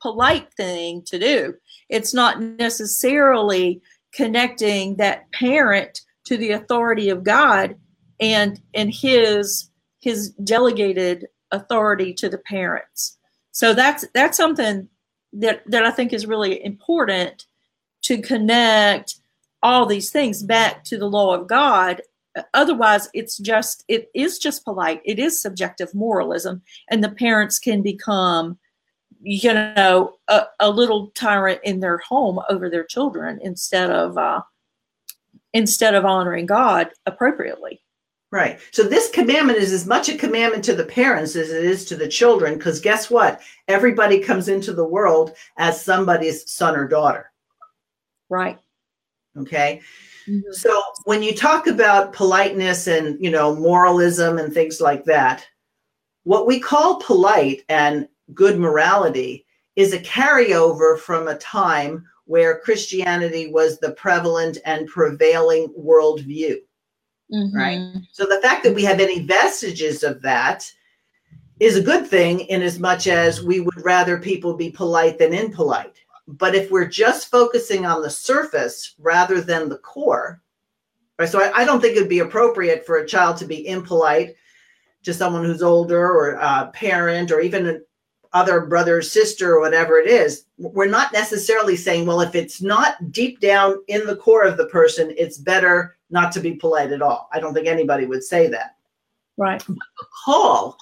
polite 0.00 0.52
thing 0.54 1.02
to 1.02 1.18
do. 1.18 1.54
It's 1.88 2.12
not 2.12 2.40
necessarily 2.40 3.80
connecting 4.12 4.96
that 4.96 5.30
parent 5.32 6.00
to 6.24 6.36
the 6.36 6.52
authority 6.52 7.08
of 7.08 7.24
God 7.24 7.76
and 8.20 8.60
and 8.74 8.92
his 8.92 9.70
his 10.00 10.30
delegated 10.44 11.26
authority 11.50 12.14
to 12.14 12.28
the 12.28 12.38
parents 12.38 13.18
so 13.56 13.72
that's 13.72 14.04
that's 14.12 14.36
something 14.36 14.86
that 15.32 15.62
that 15.64 15.82
I 15.82 15.90
think 15.90 16.12
is 16.12 16.26
really 16.26 16.62
important 16.62 17.46
to 18.02 18.20
connect 18.20 19.14
all 19.62 19.86
these 19.86 20.10
things 20.10 20.42
back 20.42 20.84
to 20.84 20.98
the 20.98 21.08
law 21.08 21.34
of 21.34 21.46
God. 21.46 22.02
Otherwise, 22.52 23.08
it's 23.14 23.38
just 23.38 23.82
it 23.88 24.10
is 24.14 24.38
just 24.38 24.62
polite. 24.62 25.00
It 25.06 25.18
is 25.18 25.40
subjective 25.40 25.94
moralism, 25.94 26.60
and 26.90 27.02
the 27.02 27.08
parents 27.08 27.58
can 27.58 27.80
become, 27.80 28.58
you 29.22 29.54
know, 29.54 30.16
a, 30.28 30.42
a 30.60 30.68
little 30.68 31.06
tyrant 31.14 31.60
in 31.64 31.80
their 31.80 31.96
home 31.96 32.38
over 32.50 32.68
their 32.68 32.84
children 32.84 33.38
instead 33.40 33.88
of 33.88 34.18
uh, 34.18 34.42
instead 35.54 35.94
of 35.94 36.04
honoring 36.04 36.44
God 36.44 36.90
appropriately. 37.06 37.80
Right. 38.32 38.58
So 38.72 38.82
this 38.82 39.08
commandment 39.10 39.58
is 39.58 39.72
as 39.72 39.86
much 39.86 40.08
a 40.08 40.16
commandment 40.16 40.64
to 40.64 40.74
the 40.74 40.84
parents 40.84 41.36
as 41.36 41.50
it 41.50 41.64
is 41.64 41.84
to 41.86 41.96
the 41.96 42.08
children, 42.08 42.54
because 42.58 42.80
guess 42.80 43.08
what? 43.08 43.40
Everybody 43.68 44.18
comes 44.18 44.48
into 44.48 44.72
the 44.72 44.84
world 44.84 45.32
as 45.58 45.82
somebody's 45.82 46.50
son 46.50 46.76
or 46.76 46.88
daughter. 46.88 47.30
Right. 48.28 48.58
Okay. 49.36 49.80
Mm-hmm. 50.28 50.52
So 50.52 50.82
when 51.04 51.22
you 51.22 51.34
talk 51.34 51.68
about 51.68 52.12
politeness 52.12 52.88
and 52.88 53.22
you 53.22 53.30
know 53.30 53.54
moralism 53.54 54.38
and 54.38 54.52
things 54.52 54.80
like 54.80 55.04
that, 55.04 55.46
what 56.24 56.48
we 56.48 56.58
call 56.58 57.00
polite 57.00 57.62
and 57.68 58.08
good 58.34 58.58
morality 58.58 59.46
is 59.76 59.92
a 59.92 60.00
carryover 60.00 60.98
from 60.98 61.28
a 61.28 61.38
time 61.38 62.04
where 62.24 62.58
Christianity 62.58 63.52
was 63.52 63.78
the 63.78 63.92
prevalent 63.92 64.58
and 64.64 64.88
prevailing 64.88 65.72
worldview. 65.78 66.56
Mm-hmm. 67.32 67.56
Right. 67.56 67.94
So 68.12 68.24
the 68.24 68.40
fact 68.42 68.62
that 68.64 68.74
we 68.74 68.84
have 68.84 69.00
any 69.00 69.20
vestiges 69.20 70.02
of 70.02 70.22
that 70.22 70.70
is 71.58 71.76
a 71.76 71.82
good 71.82 72.06
thing 72.06 72.40
in 72.40 72.62
as 72.62 72.78
much 72.78 73.06
as 73.06 73.42
we 73.42 73.60
would 73.60 73.84
rather 73.84 74.18
people 74.18 74.54
be 74.54 74.70
polite 74.70 75.18
than 75.18 75.32
impolite. 75.32 75.96
But 76.28 76.54
if 76.54 76.70
we're 76.70 76.86
just 76.86 77.30
focusing 77.30 77.86
on 77.86 78.02
the 78.02 78.10
surface 78.10 78.94
rather 78.98 79.40
than 79.40 79.68
the 79.68 79.78
core, 79.78 80.42
right? 81.18 81.28
So 81.28 81.40
I, 81.40 81.62
I 81.62 81.64
don't 81.64 81.80
think 81.80 81.96
it'd 81.96 82.08
be 82.08 82.18
appropriate 82.18 82.84
for 82.84 82.98
a 82.98 83.06
child 83.06 83.36
to 83.38 83.46
be 83.46 83.66
impolite 83.66 84.34
to 85.04 85.14
someone 85.14 85.44
who's 85.44 85.62
older 85.62 86.10
or 86.10 86.32
a 86.32 86.70
parent 86.74 87.30
or 87.30 87.40
even 87.40 87.66
an 87.66 87.84
other 88.32 88.66
brother, 88.66 89.00
sister, 89.00 89.54
or 89.54 89.60
whatever 89.60 89.98
it 89.98 90.08
is. 90.08 90.44
We're 90.58 90.86
not 90.86 91.12
necessarily 91.12 91.76
saying, 91.76 92.06
well, 92.06 92.20
if 92.20 92.34
it's 92.34 92.60
not 92.60 93.12
deep 93.12 93.40
down 93.40 93.76
in 93.88 94.04
the 94.04 94.16
core 94.16 94.42
of 94.42 94.56
the 94.56 94.66
person, 94.66 95.14
it's 95.16 95.38
better 95.38 95.95
not 96.10 96.32
to 96.32 96.40
be 96.40 96.54
polite 96.54 96.92
at 96.92 97.02
all. 97.02 97.28
I 97.32 97.40
don't 97.40 97.54
think 97.54 97.66
anybody 97.66 98.06
would 98.06 98.22
say 98.22 98.48
that. 98.48 98.76
Right. 99.36 99.62
But 99.66 99.76
the 99.98 100.06
call 100.24 100.76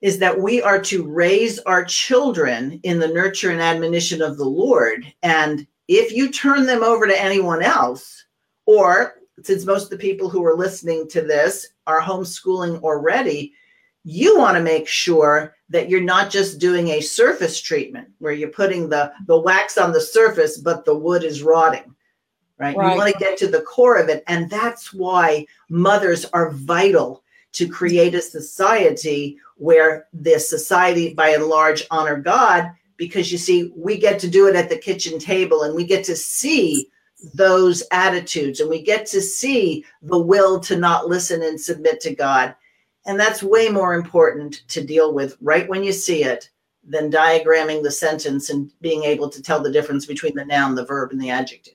is 0.00 0.18
that 0.18 0.40
we 0.40 0.62
are 0.62 0.80
to 0.80 1.08
raise 1.08 1.58
our 1.60 1.84
children 1.84 2.80
in 2.82 2.98
the 2.98 3.08
nurture 3.08 3.50
and 3.50 3.60
admonition 3.60 4.22
of 4.22 4.36
the 4.36 4.44
Lord. 4.44 5.12
And 5.22 5.66
if 5.88 6.12
you 6.12 6.30
turn 6.30 6.66
them 6.66 6.84
over 6.84 7.06
to 7.06 7.20
anyone 7.20 7.62
else, 7.62 8.24
or 8.66 9.14
since 9.42 9.64
most 9.64 9.84
of 9.84 9.90
the 9.90 9.98
people 9.98 10.28
who 10.28 10.44
are 10.44 10.56
listening 10.56 11.08
to 11.08 11.22
this 11.22 11.66
are 11.86 12.00
homeschooling 12.00 12.80
already, 12.82 13.54
you 14.04 14.38
want 14.38 14.56
to 14.56 14.62
make 14.62 14.86
sure 14.86 15.54
that 15.70 15.88
you're 15.88 16.00
not 16.00 16.30
just 16.30 16.58
doing 16.58 16.88
a 16.88 17.00
surface 17.00 17.60
treatment 17.60 18.08
where 18.18 18.32
you're 18.32 18.48
putting 18.48 18.88
the, 18.88 19.12
the 19.26 19.38
wax 19.38 19.76
on 19.78 19.92
the 19.92 20.00
surface, 20.00 20.58
but 20.58 20.84
the 20.84 20.94
wood 20.94 21.24
is 21.24 21.42
rotting. 21.42 21.94
Right? 22.58 22.76
right. 22.76 22.92
You 22.92 22.98
want 22.98 23.12
to 23.12 23.18
get 23.18 23.38
to 23.38 23.46
the 23.46 23.62
core 23.62 23.96
of 23.96 24.08
it. 24.08 24.24
And 24.26 24.50
that's 24.50 24.92
why 24.92 25.46
mothers 25.68 26.24
are 26.26 26.50
vital 26.50 27.22
to 27.52 27.68
create 27.68 28.14
a 28.14 28.20
society 28.20 29.38
where 29.56 30.06
the 30.12 30.38
society 30.38 31.14
by 31.14 31.30
and 31.30 31.44
large 31.44 31.84
honor 31.90 32.16
God 32.16 32.70
because 32.96 33.32
you 33.32 33.38
see 33.38 33.72
we 33.76 33.96
get 33.96 34.18
to 34.20 34.28
do 34.28 34.48
it 34.48 34.56
at 34.56 34.68
the 34.68 34.76
kitchen 34.76 35.18
table 35.18 35.62
and 35.62 35.74
we 35.74 35.84
get 35.84 36.04
to 36.04 36.16
see 36.16 36.88
those 37.34 37.82
attitudes 37.90 38.60
and 38.60 38.68
we 38.68 38.82
get 38.82 39.06
to 39.06 39.20
see 39.20 39.84
the 40.02 40.18
will 40.18 40.60
to 40.60 40.76
not 40.76 41.08
listen 41.08 41.42
and 41.42 41.60
submit 41.60 42.00
to 42.00 42.14
God 42.14 42.54
and 43.06 43.18
that's 43.18 43.42
way 43.42 43.68
more 43.68 43.94
important 43.94 44.62
to 44.68 44.84
deal 44.84 45.14
with 45.14 45.36
right 45.40 45.68
when 45.68 45.82
you 45.82 45.92
see 45.92 46.22
it 46.24 46.50
than 46.84 47.10
diagramming 47.10 47.82
the 47.82 47.90
sentence 47.90 48.50
and 48.50 48.70
being 48.80 49.04
able 49.04 49.28
to 49.28 49.42
tell 49.42 49.60
the 49.60 49.72
difference 49.72 50.06
between 50.06 50.34
the 50.34 50.44
noun 50.44 50.74
the 50.74 50.84
verb 50.84 51.10
and 51.10 51.20
the 51.20 51.30
adjective 51.30 51.74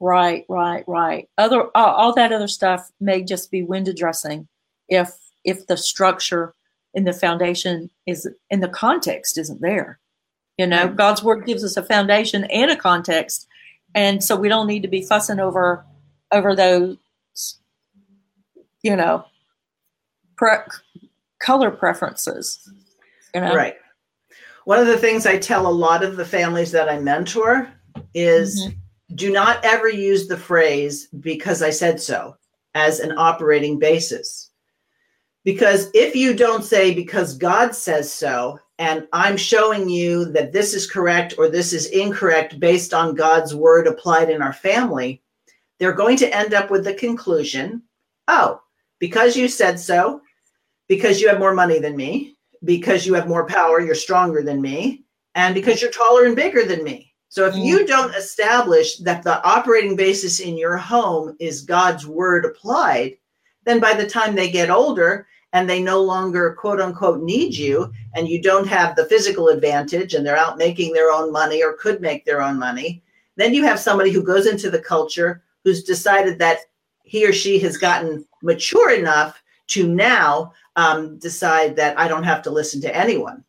right 0.00 0.44
right 0.48 0.84
right 0.86 1.28
other 1.38 1.68
all 1.74 2.14
that 2.14 2.32
other 2.32 2.46
stuff 2.46 2.90
may 3.00 3.22
just 3.22 3.50
be 3.50 3.62
window 3.62 3.92
dressing 3.92 4.46
if 4.88 5.10
if 5.44 5.66
the 5.66 5.76
structure 5.76 6.54
in 6.94 7.04
the 7.04 7.12
foundation 7.12 7.90
is 8.06 8.28
in 8.50 8.60
the 8.60 8.68
context 8.68 9.38
isn't 9.38 9.60
there. 9.60 9.98
You 10.56 10.66
know, 10.66 10.88
God's 10.88 11.22
word 11.22 11.46
gives 11.46 11.62
us 11.62 11.76
a 11.76 11.82
foundation 11.84 12.44
and 12.44 12.70
a 12.70 12.76
context, 12.76 13.46
and 13.94 14.22
so 14.22 14.34
we 14.34 14.48
don't 14.48 14.66
need 14.66 14.82
to 14.82 14.88
be 14.88 15.02
fussing 15.02 15.38
over 15.38 15.84
over 16.32 16.56
those, 16.56 16.96
you 18.82 18.96
know, 18.96 19.24
pre- 20.36 20.58
color 21.40 21.70
preferences. 21.70 22.68
You 23.34 23.42
know, 23.42 23.54
right. 23.54 23.76
One 24.64 24.80
of 24.80 24.86
the 24.86 24.98
things 24.98 25.24
I 25.24 25.38
tell 25.38 25.66
a 25.66 25.70
lot 25.70 26.02
of 26.02 26.16
the 26.16 26.24
families 26.24 26.72
that 26.72 26.88
I 26.88 26.98
mentor 26.98 27.72
is 28.12 28.60
mm-hmm. 28.60 28.78
Do 29.14 29.32
not 29.32 29.64
ever 29.64 29.88
use 29.88 30.28
the 30.28 30.36
phrase 30.36 31.08
because 31.20 31.62
I 31.62 31.70
said 31.70 32.00
so 32.00 32.36
as 32.74 33.00
an 33.00 33.16
operating 33.16 33.78
basis 33.78 34.48
because 35.48 35.88
if 35.94 36.14
you 36.14 36.34
don't 36.34 36.62
say, 36.62 36.92
because 36.92 37.38
God 37.38 37.74
says 37.74 38.12
so, 38.12 38.58
and 38.78 39.08
I'm 39.14 39.38
showing 39.38 39.88
you 39.88 40.26
that 40.32 40.52
this 40.52 40.74
is 40.74 40.90
correct 40.90 41.36
or 41.38 41.48
this 41.48 41.72
is 41.72 41.86
incorrect 41.86 42.60
based 42.60 42.92
on 42.92 43.14
God's 43.14 43.54
word 43.54 43.86
applied 43.86 44.28
in 44.28 44.42
our 44.42 44.52
family, 44.52 45.22
they're 45.78 45.94
going 45.94 46.18
to 46.18 46.36
end 46.36 46.52
up 46.52 46.70
with 46.70 46.84
the 46.84 46.92
conclusion 46.92 47.82
oh, 48.28 48.60
because 48.98 49.38
you 49.38 49.48
said 49.48 49.80
so, 49.80 50.20
because 50.86 51.18
you 51.18 51.28
have 51.28 51.38
more 51.38 51.54
money 51.54 51.78
than 51.78 51.96
me, 51.96 52.36
because 52.62 53.06
you 53.06 53.14
have 53.14 53.26
more 53.26 53.46
power, 53.46 53.80
you're 53.80 53.94
stronger 53.94 54.42
than 54.42 54.60
me, 54.60 55.02
and 55.34 55.54
because 55.54 55.80
you're 55.80 55.90
taller 55.90 56.26
and 56.26 56.36
bigger 56.36 56.66
than 56.66 56.84
me. 56.84 57.07
So 57.28 57.46
if 57.46 57.54
you 57.56 57.80
mm. 57.80 57.86
don't 57.86 58.14
establish 58.14 58.96
that 58.98 59.22
the 59.22 59.42
operating 59.44 59.96
basis 59.96 60.40
in 60.40 60.56
your 60.56 60.76
home 60.76 61.36
is 61.38 61.62
God's 61.62 62.06
word 62.06 62.44
applied, 62.44 63.16
then 63.64 63.80
by 63.80 63.94
the 63.94 64.08
time 64.08 64.34
they 64.34 64.50
get 64.50 64.70
older, 64.70 65.26
and 65.52 65.68
they 65.68 65.82
no 65.82 66.02
longer 66.02 66.54
quote 66.54 66.80
unquote 66.80 67.22
need 67.22 67.54
you 67.54 67.92
and 68.14 68.28
you 68.28 68.40
don't 68.40 68.66
have 68.66 68.96
the 68.96 69.06
physical 69.06 69.48
advantage 69.48 70.14
and 70.14 70.26
they're 70.26 70.36
out 70.36 70.58
making 70.58 70.92
their 70.92 71.10
own 71.10 71.32
money 71.32 71.62
or 71.62 71.74
could 71.74 72.00
make 72.00 72.24
their 72.24 72.42
own 72.42 72.58
money 72.58 73.02
then 73.36 73.54
you 73.54 73.64
have 73.64 73.78
somebody 73.78 74.10
who 74.10 74.22
goes 74.22 74.46
into 74.46 74.70
the 74.70 74.80
culture 74.80 75.42
who's 75.64 75.82
decided 75.82 76.38
that 76.38 76.58
he 77.04 77.26
or 77.26 77.32
she 77.32 77.58
has 77.58 77.76
gotten 77.76 78.24
mature 78.42 78.90
enough 78.90 79.42
to 79.68 79.88
now 79.88 80.52
um, 80.76 81.18
decide 81.18 81.76
that 81.76 81.98
i 81.98 82.06
don't 82.06 82.24
have 82.24 82.42
to 82.42 82.50
listen 82.50 82.80
to 82.80 82.94
anyone 82.94 83.42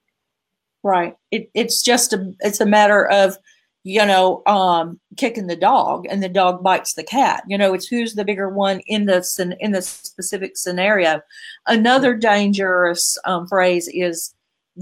right 0.84 1.18
it, 1.32 1.50
it's 1.54 1.84
just 1.84 2.14
a 2.14 2.34
it's 2.40 2.62
a 2.62 2.66
matter 2.66 3.08
of 3.08 3.38
you 3.84 4.06
know, 4.06 4.44
um, 4.46 5.00
kicking 5.18 5.48
the 5.48 5.56
dog 5.56 6.06
and 6.10 6.22
the 6.22 6.30
dog 6.30 6.62
bites 6.64 6.94
the 6.94 7.04
cat. 7.04 7.44
You 7.48 7.58
know, 7.58 7.74
it's 7.74 7.88
who's 7.88 8.16
the 8.16 8.26
bigger 8.26 8.50
one 8.50 8.82
in 8.88 9.06
the 9.06 9.58
in 9.60 9.72
the 9.72 9.82
specific 9.82 10.58
scenario. 10.58 11.22
Another 11.68 12.16
dangerous 12.16 13.18
um, 13.26 13.48
phrase 13.48 13.90
is, 13.94 14.34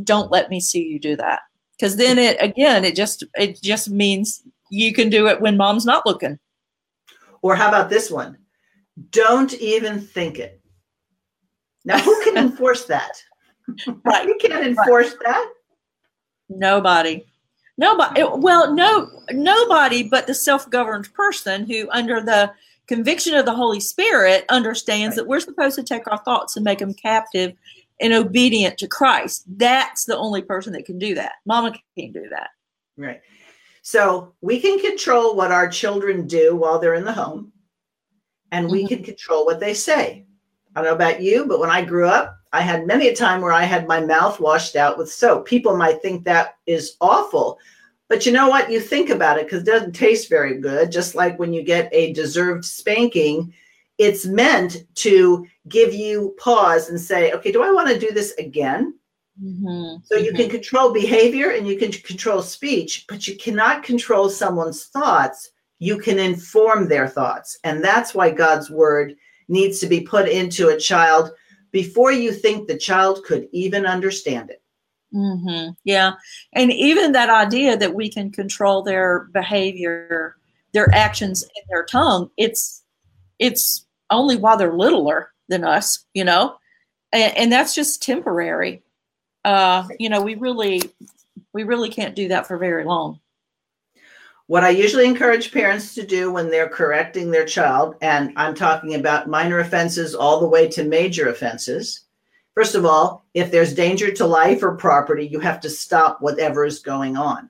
"Don't 0.04 0.32
let 0.32 0.50
me 0.50 0.60
see 0.60 0.84
you 0.84 1.00
do 1.00 1.16
that," 1.18 1.42
because 1.78 1.98
then 1.98 2.18
it 2.18 2.38
again 2.40 2.84
it 2.84 2.96
just 2.96 3.24
it 3.36 3.62
just 3.62 3.90
means 3.90 4.44
you 4.70 4.94
can 4.94 5.10
do 5.10 5.28
it 5.28 5.42
when 5.42 5.58
mom's 5.58 5.86
not 5.86 6.06
looking. 6.06 6.40
Or 7.42 7.56
how 7.56 7.68
about 7.68 7.90
this 7.90 8.10
one? 8.10 8.38
Don't 9.12 9.54
even 9.56 10.02
think 10.02 10.40
it. 10.40 10.60
Now, 11.86 12.00
who 12.00 12.22
can 12.24 12.38
enforce 12.46 12.86
that? 12.86 13.12
Right. 14.06 14.28
you 14.28 14.38
can't 14.42 14.66
enforce 14.66 15.12
right. 15.12 15.20
that. 15.26 15.50
Nobody. 16.50 17.26
Nobody, 17.78 18.24
well, 18.24 18.74
no, 18.74 19.10
nobody 19.32 20.04
but 20.04 20.26
the 20.26 20.34
self-governed 20.34 21.13
person 21.13 21.66
who, 21.66 21.88
under 21.92 22.22
the 22.22 22.52
conviction 22.88 23.36
of 23.36 23.46
the 23.46 23.54
Holy 23.54 23.80
Spirit, 23.80 24.46
understands 24.50 25.16
right. 25.16 25.24
that 25.24 25.28
we're 25.28 25.40
supposed 25.40 25.76
to 25.76 25.84
take 25.84 26.10
our 26.10 26.18
thoughts 26.20 26.56
and 26.56 26.63
make 26.63 26.80
them 26.80 26.94
captive 26.94 27.54
and 28.00 28.13
obedient 28.13 28.78
to 28.80 28.88
Christ. 28.88 29.44
That's 29.58 30.06
the 30.06 30.18
only 30.18 30.42
person 30.42 30.74
that 30.74 30.86
can 30.86 30.98
do 30.98 31.16
that. 31.16 31.34
Mama 31.46 31.74
can't 31.98 32.13
do 32.13 32.28
that. 32.30 32.50
Right. 32.98 33.22
So 33.82 34.34
we 34.42 34.60
can 34.60 34.80
control 34.80 35.36
what 35.36 35.52
our 35.52 35.68
children 35.70 36.28
do 36.28 36.56
while 36.56 36.80
they're 36.80 36.96
in 36.96 37.06
the 37.06 37.13
home, 37.13 37.52
and 38.52 38.70
we 38.70 38.80
mm-hmm. 38.80 38.96
can 38.96 39.04
control 39.04 39.46
what 39.46 39.60
they 39.60 39.74
say. 39.74 40.26
I 40.76 40.82
don't 40.82 40.90
know 40.90 40.96
about 40.96 41.22
you, 41.22 41.46
but 41.46 41.60
when 41.60 41.70
I 41.70 41.86
grew 41.86 42.08
up, 42.08 42.37
I 42.58 42.62
had 42.62 42.88
many 42.88 43.08
a 43.08 43.15
time 43.15 43.41
where 43.41 43.54
I 43.54 43.65
had 43.65 43.88
my 43.88 44.00
mouth 44.00 44.39
washed 44.39 44.76
out 44.76 44.98
with 44.98 45.12
soap. 45.12 45.46
People 45.46 45.78
might 45.78 46.02
think 46.02 46.24
that 46.24 46.58
is 46.65 46.98
awful. 47.00 47.60
But 48.10 48.26
you 48.26 48.32
know 48.32 48.50
what? 48.50 48.72
You 48.72 48.80
think 48.80 49.12
about 49.12 49.38
it 49.38 49.46
because 49.46 49.62
it 49.62 49.67
doesn't 49.67 49.91
taste 49.91 50.28
very 50.28 50.58
good. 50.60 50.91
Just 50.91 51.13
like 51.13 51.38
when 51.38 51.54
you 51.54 51.62
get 51.62 51.88
a 51.93 52.13
deserved 52.13 52.65
spanking, 52.65 53.54
it's 54.00 54.26
meant 54.26 54.86
to 54.96 55.46
give 55.67 55.93
you 55.93 56.36
pause 56.39 56.89
and 56.89 57.00
say, 57.00 57.32
okay, 57.34 57.52
do 57.52 57.62
I 57.62 57.72
want 57.72 57.89
to 57.89 58.00
do 58.00 58.12
this 58.12 58.34
again? 58.39 58.96
Mm-hmm. 59.39 59.98
So 60.04 60.15
you 60.15 60.32
mm-hmm. 60.32 60.38
can 60.38 60.50
control 60.50 60.91
behavior 60.91 61.52
and 61.52 61.67
you 61.67 61.78
can 61.78 61.91
control 61.91 62.41
speech, 62.41 63.06
but 63.08 63.28
you 63.28 63.36
cannot 63.36 63.84
control 63.84 64.32
someone's 64.32 64.86
thoughts. 64.86 65.52
You 65.78 66.00
can 66.00 66.17
inform 66.17 66.88
their 66.88 67.08
thoughts. 67.08 67.60
And 67.63 67.84
that's 67.84 68.15
why 68.15 68.32
God's 68.32 68.72
word 68.72 69.15
needs 69.48 69.80
to 69.82 69.86
be 69.86 70.02
put 70.02 70.28
into 70.28 70.70
a 70.70 70.80
child 70.80 71.30
before 71.71 72.12
you 72.12 72.32
think 72.32 72.67
the 72.67 72.77
child 72.77 73.23
could 73.23 73.47
even 73.51 73.86
understand 73.86 74.49
it. 74.49 74.62
Mm-hmm. 75.13 75.71
Yeah. 75.84 76.13
And 76.53 76.71
even 76.71 77.13
that 77.13 77.30
idea 77.30 77.77
that 77.77 77.93
we 77.93 78.10
can 78.10 78.32
control 78.32 78.84
their 78.84 79.30
behavior, 79.32 80.36
their 80.73 80.93
actions, 80.93 81.43
and 81.43 81.65
their 81.69 81.86
tongue, 81.86 82.30
it's 82.38 82.84
it's 83.39 83.86
only 84.10 84.36
while 84.36 84.58
they're 84.58 84.73
littler 84.73 85.32
than 85.49 85.63
us, 85.63 86.06
you 86.13 86.23
know? 86.23 86.58
And, 87.12 87.38
and 87.38 87.51
that's 87.51 87.75
just 87.75 88.03
temporary. 88.03 88.84
Uh, 89.45 89.88
you 89.99 90.10
know, 90.10 90.21
we 90.21 90.36
really 90.36 90.82
we 91.53 91.63
really 91.63 91.89
can't 91.89 92.15
do 92.15 92.27
that 92.27 92.47
for 92.47 92.58
very 92.58 92.84
long. 92.84 93.19
What 94.48 94.64
I 94.64 94.70
usually 94.70 95.06
encourage 95.06 95.52
parents 95.52 95.94
to 95.96 96.06
do 96.06 96.32
when 96.32 96.50
they're 96.50 96.70
correcting 96.70 97.32
their 97.32 97.46
child, 97.46 97.96
and 98.02 98.32
I'm 98.38 98.56
talking 98.56 98.96
about 98.96 99.30
minor 99.30 99.60
offenses 99.60 100.16
all 100.16 100.40
the 100.40 100.48
way 100.48 100.70
to 100.70 100.86
major 100.86 101.28
offenses. 101.28 102.06
First 102.56 102.74
of 102.74 102.86
all, 102.86 103.26
if 103.34 103.52
there's 103.52 103.74
danger 103.74 104.12
to 104.14 104.26
life 104.26 104.64
or 104.64 104.76
property, 104.76 105.28
you 105.28 105.40
have 105.42 105.60
to 105.60 105.70
stop 105.70 106.22
whatever 106.22 106.66
is 106.66 106.80
going 106.80 107.18
on. 107.18 107.50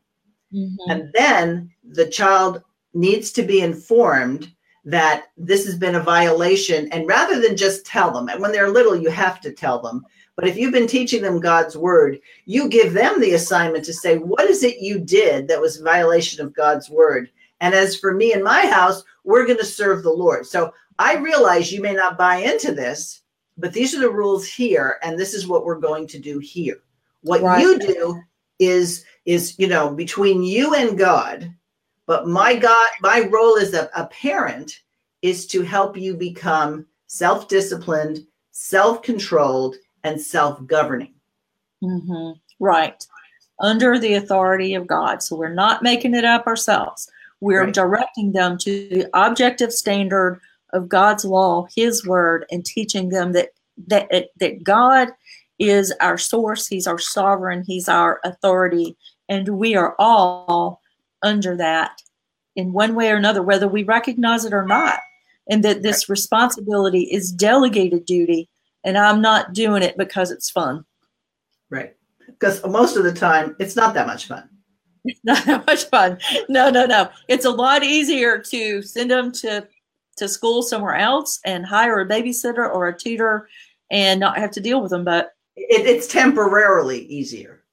Mm-hmm. 0.51 0.91
And 0.91 1.11
then 1.13 1.71
the 1.83 2.07
child 2.07 2.63
needs 2.93 3.31
to 3.33 3.43
be 3.43 3.61
informed 3.61 4.51
that 4.83 5.25
this 5.37 5.65
has 5.65 5.77
been 5.77 5.95
a 5.95 6.03
violation. 6.03 6.91
And 6.91 7.07
rather 7.07 7.39
than 7.39 7.55
just 7.55 7.85
tell 7.85 8.09
them, 8.11 8.27
and 8.27 8.41
when 8.41 8.51
they're 8.51 8.69
little, 8.69 8.95
you 8.95 9.09
have 9.09 9.39
to 9.41 9.51
tell 9.51 9.81
them. 9.81 10.03
But 10.37 10.47
if 10.47 10.55
you've 10.55 10.71
been 10.71 10.87
teaching 10.87 11.23
them 11.23 11.39
God's 11.39 11.75
word, 11.75 12.19
you 12.45 12.69
give 12.69 12.93
them 12.93 13.19
the 13.19 13.33
assignment 13.33 13.83
to 13.85 13.93
say, 13.93 14.17
what 14.17 14.49
is 14.49 14.63
it 14.63 14.79
you 14.79 14.99
did 14.99 15.47
that 15.47 15.59
was 15.59 15.77
violation 15.77 16.45
of 16.45 16.53
God's 16.53 16.89
word? 16.89 17.29
And 17.59 17.73
as 17.73 17.97
for 17.97 18.13
me 18.13 18.33
and 18.33 18.43
my 18.43 18.67
house, 18.67 19.03
we're 19.23 19.47
going 19.47 19.57
to 19.57 19.65
serve 19.65 20.03
the 20.03 20.11
Lord. 20.11 20.45
So 20.45 20.71
I 20.99 21.15
realize 21.15 21.71
you 21.71 21.81
may 21.81 21.93
not 21.93 22.17
buy 22.17 22.37
into 22.37 22.71
this, 22.71 23.21
but 23.57 23.73
these 23.73 23.95
are 23.95 23.99
the 23.99 24.11
rules 24.11 24.47
here, 24.47 24.99
and 25.01 25.17
this 25.17 25.33
is 25.33 25.47
what 25.47 25.65
we're 25.65 25.79
going 25.79 26.05
to 26.07 26.19
do 26.19 26.37
here. 26.37 26.79
What 27.21 27.41
right. 27.41 27.59
you 27.59 27.79
do 27.79 28.21
is 28.59 29.03
is 29.25 29.57
you 29.59 29.67
know 29.67 29.89
between 29.89 30.43
you 30.43 30.75
and 30.75 30.97
God, 30.97 31.51
but 32.05 32.27
my 32.27 32.55
God, 32.55 32.89
my 33.01 33.21
role 33.31 33.57
as 33.57 33.73
a, 33.73 33.89
a 33.95 34.05
parent 34.07 34.81
is 35.23 35.47
to 35.47 35.63
help 35.63 35.97
you 35.97 36.13
become 36.13 36.85
self-disciplined, 37.07 38.25
self-controlled, 38.51 39.75
and 40.03 40.19
self-governing. 40.19 41.13
Mm-hmm. 41.83 42.39
Right, 42.59 43.05
under 43.59 43.99
the 43.99 44.15
authority 44.15 44.73
of 44.73 44.87
God. 44.87 45.21
So 45.21 45.35
we're 45.35 45.53
not 45.53 45.83
making 45.83 46.15
it 46.15 46.25
up 46.25 46.47
ourselves. 46.47 47.07
We're 47.39 47.65
right. 47.65 47.73
directing 47.73 48.31
them 48.31 48.57
to 48.59 48.89
the 48.89 49.09
objective 49.13 49.71
standard 49.71 50.41
of 50.73 50.89
God's 50.89 51.23
law, 51.23 51.67
His 51.75 52.05
word, 52.05 52.45
and 52.49 52.65
teaching 52.65 53.09
them 53.09 53.33
that 53.33 53.49
that 53.87 54.09
that 54.39 54.63
God 54.63 55.09
is 55.59 55.93
our 56.01 56.17
source. 56.17 56.65
He's 56.67 56.87
our 56.87 56.97
sovereign. 56.97 57.63
He's 57.65 57.87
our 57.87 58.21
authority, 58.23 58.97
and 59.29 59.47
we 59.59 59.75
are 59.75 59.95
all 59.99 60.81
under 61.21 61.55
that 61.57 62.01
in 62.55 62.73
one 62.73 62.95
way 62.95 63.11
or 63.11 63.17
another, 63.17 63.43
whether 63.43 63.67
we 63.67 63.83
recognize 63.83 64.45
it 64.45 64.53
or 64.53 64.65
not. 64.65 64.99
And 65.47 65.63
that 65.63 65.83
this 65.83 66.09
responsibility 66.09 67.03
is 67.03 67.31
delegated 67.31 68.05
duty, 68.05 68.49
and 68.83 68.97
I'm 68.97 69.21
not 69.21 69.53
doing 69.53 69.83
it 69.83 69.97
because 69.97 70.31
it's 70.31 70.49
fun. 70.49 70.85
Right. 71.69 71.95
Because 72.27 72.65
most 72.65 72.95
of 72.95 73.03
the 73.03 73.13
time, 73.13 73.55
it's 73.59 73.75
not 73.75 73.93
that 73.93 74.07
much 74.07 74.27
fun. 74.27 74.49
It's 75.05 75.19
not 75.23 75.45
that 75.45 75.65
much 75.65 75.85
fun. 75.85 76.19
No, 76.49 76.69
no, 76.69 76.85
no. 76.85 77.09
It's 77.27 77.45
a 77.45 77.49
lot 77.49 77.83
easier 77.83 78.39
to 78.39 78.81
send 78.81 79.11
them 79.11 79.31
to 79.33 79.67
to 80.17 80.27
school 80.27 80.63
somewhere 80.63 80.95
else 80.95 81.39
and 81.45 81.63
hire 81.63 81.99
a 81.99 82.07
babysitter 82.07 82.73
or 82.73 82.87
a 82.87 82.97
tutor 82.97 83.47
and 83.91 84.19
not 84.19 84.37
have 84.37 84.49
to 84.51 84.59
deal 84.59 84.81
with 84.81 84.89
them. 84.89 85.03
But 85.03 85.33
it, 85.55 85.85
it's 85.85 86.07
temporarily 86.07 87.05
easier. 87.05 87.63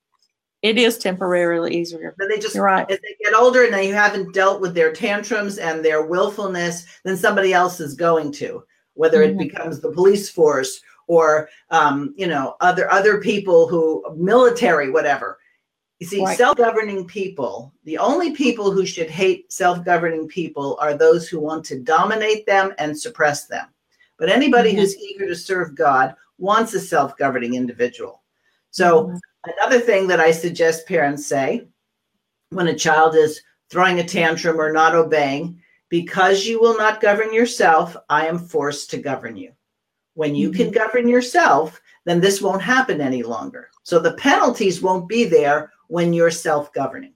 It 0.62 0.78
is 0.78 0.96
temporarily 0.96 1.76
easier. 1.76 2.14
But 2.18 2.28
they 2.28 2.38
just 2.38 2.54
You're 2.54 2.64
right. 2.64 2.90
As 2.90 2.98
they 2.98 3.16
get 3.22 3.34
older 3.34 3.64
and 3.64 3.74
they 3.74 3.88
haven't 3.88 4.32
dealt 4.32 4.60
with 4.60 4.74
their 4.74 4.92
tantrums 4.92 5.58
and 5.58 5.84
their 5.84 6.06
willfulness, 6.06 6.86
then 7.04 7.16
somebody 7.16 7.52
else 7.52 7.80
is 7.80 7.94
going 7.94 8.32
to, 8.32 8.62
whether 8.94 9.18
mm-hmm. 9.18 9.38
it 9.40 9.50
becomes 9.50 9.80
the 9.80 9.92
police 9.92 10.30
force 10.30 10.80
or 11.06 11.48
um, 11.70 12.14
you 12.16 12.26
know 12.26 12.56
other 12.60 12.90
other 12.90 13.20
people 13.20 13.68
who 13.68 14.04
military 14.16 14.90
whatever 14.90 15.38
you 16.00 16.06
see, 16.06 16.22
right. 16.22 16.36
self 16.36 16.56
governing 16.56 17.06
people, 17.06 17.72
the 17.84 17.98
only 17.98 18.32
people 18.32 18.70
who 18.70 18.84
should 18.84 19.08
hate 19.08 19.52
self 19.52 19.84
governing 19.84 20.26
people 20.26 20.76
are 20.80 20.94
those 20.94 21.28
who 21.28 21.40
want 21.40 21.64
to 21.66 21.78
dominate 21.78 22.46
them 22.46 22.74
and 22.78 22.98
suppress 22.98 23.46
them. 23.46 23.68
But 24.18 24.28
anybody 24.28 24.70
mm-hmm. 24.70 24.80
who's 24.80 24.98
eager 24.98 25.26
to 25.26 25.36
serve 25.36 25.74
God 25.74 26.14
wants 26.38 26.74
a 26.74 26.80
self 26.80 27.16
governing 27.16 27.54
individual. 27.54 28.22
So, 28.70 29.04
mm-hmm. 29.04 29.16
another 29.58 29.80
thing 29.80 30.06
that 30.08 30.20
I 30.20 30.32
suggest 30.32 30.86
parents 30.86 31.26
say 31.26 31.68
when 32.50 32.68
a 32.68 32.74
child 32.74 33.14
is 33.14 33.40
throwing 33.70 34.00
a 34.00 34.04
tantrum 34.04 34.60
or 34.60 34.72
not 34.72 34.94
obeying, 34.94 35.60
because 35.88 36.44
you 36.44 36.60
will 36.60 36.76
not 36.76 37.00
govern 37.00 37.32
yourself, 37.32 37.96
I 38.08 38.26
am 38.26 38.38
forced 38.38 38.90
to 38.90 38.98
govern 38.98 39.36
you. 39.36 39.52
When 40.14 40.34
you 40.34 40.50
mm-hmm. 40.50 40.62
can 40.62 40.70
govern 40.70 41.08
yourself, 41.08 41.80
then 42.04 42.20
this 42.20 42.40
won't 42.40 42.62
happen 42.62 43.00
any 43.00 43.22
longer. 43.22 43.70
So 43.82 43.98
the 43.98 44.14
penalties 44.14 44.80
won't 44.80 45.08
be 45.08 45.24
there 45.24 45.72
when 45.88 46.12
you're 46.12 46.30
self-governing 46.30 47.14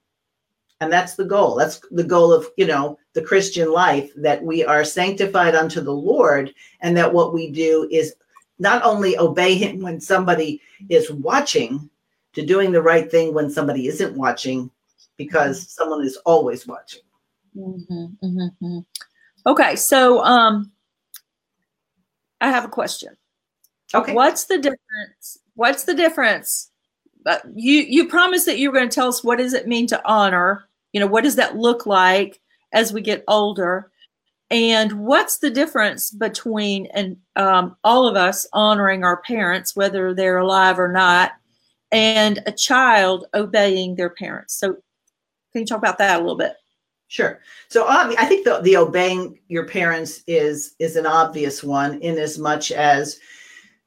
and 0.80 0.92
that's 0.92 1.14
the 1.14 1.24
goal 1.24 1.56
that's 1.56 1.80
the 1.90 2.04
goal 2.04 2.32
of 2.32 2.48
you 2.56 2.66
know 2.66 2.98
the 3.14 3.22
christian 3.22 3.72
life 3.72 4.10
that 4.16 4.42
we 4.42 4.64
are 4.64 4.84
sanctified 4.84 5.54
unto 5.54 5.80
the 5.80 5.92
lord 5.92 6.52
and 6.80 6.96
that 6.96 7.12
what 7.12 7.34
we 7.34 7.50
do 7.50 7.88
is 7.90 8.14
not 8.58 8.82
only 8.84 9.16
obey 9.18 9.54
him 9.54 9.80
when 9.80 10.00
somebody 10.00 10.60
is 10.88 11.10
watching 11.10 11.88
to 12.32 12.44
doing 12.44 12.72
the 12.72 12.82
right 12.82 13.10
thing 13.10 13.34
when 13.34 13.50
somebody 13.50 13.86
isn't 13.86 14.16
watching 14.16 14.70
because 15.16 15.60
mm-hmm. 15.60 15.68
someone 15.68 16.04
is 16.04 16.16
always 16.24 16.66
watching 16.66 17.02
mm-hmm, 17.56 18.06
mm-hmm. 18.24 18.78
okay 19.46 19.74
so 19.76 20.22
um 20.24 20.70
i 22.40 22.48
have 22.48 22.64
a 22.64 22.68
question. 22.68 23.16
Okay. 23.94 24.12
What's 24.12 24.44
the 24.44 24.58
difference 24.58 25.38
what's 25.54 25.84
the 25.84 25.94
difference? 25.94 26.70
But 27.24 27.42
you 27.54 27.80
you 27.80 28.08
promised 28.08 28.46
that 28.46 28.58
you 28.58 28.70
were 28.70 28.78
going 28.78 28.88
to 28.88 28.94
tell 28.94 29.08
us 29.08 29.24
what 29.24 29.38
does 29.38 29.54
it 29.54 29.66
mean 29.66 29.86
to 29.88 30.00
honor 30.04 30.68
you 30.92 31.00
know 31.00 31.06
what 31.06 31.24
does 31.24 31.36
that 31.36 31.56
look 31.56 31.86
like 31.86 32.40
as 32.72 32.92
we 32.92 33.00
get 33.00 33.24
older? 33.28 33.90
And 34.50 34.92
what's 35.04 35.38
the 35.38 35.50
difference 35.50 36.10
between 36.10 36.86
and 36.86 37.18
um, 37.36 37.76
all 37.84 38.06
of 38.06 38.16
us 38.16 38.46
honoring 38.52 39.04
our 39.04 39.20
parents 39.22 39.76
whether 39.76 40.14
they're 40.14 40.38
alive 40.38 40.78
or 40.78 40.90
not 40.90 41.32
and 41.92 42.42
a 42.46 42.52
child 42.52 43.26
obeying 43.34 43.96
their 43.96 44.10
parents? 44.10 44.54
So 44.54 44.72
can 45.52 45.62
you 45.62 45.66
talk 45.66 45.78
about 45.78 45.98
that 45.98 46.16
a 46.16 46.20
little 46.20 46.36
bit 46.36 46.54
Sure. 47.08 47.40
So 47.68 47.86
I 47.88 48.26
think 48.26 48.44
the, 48.44 48.60
the 48.60 48.76
obeying 48.76 49.38
your 49.48 49.66
parents 49.66 50.22
is 50.26 50.74
is 50.78 50.96
an 50.96 51.06
obvious 51.06 51.64
one 51.64 52.00
in 52.02 52.18
as 52.18 52.38
much 52.38 52.70
as 52.70 53.18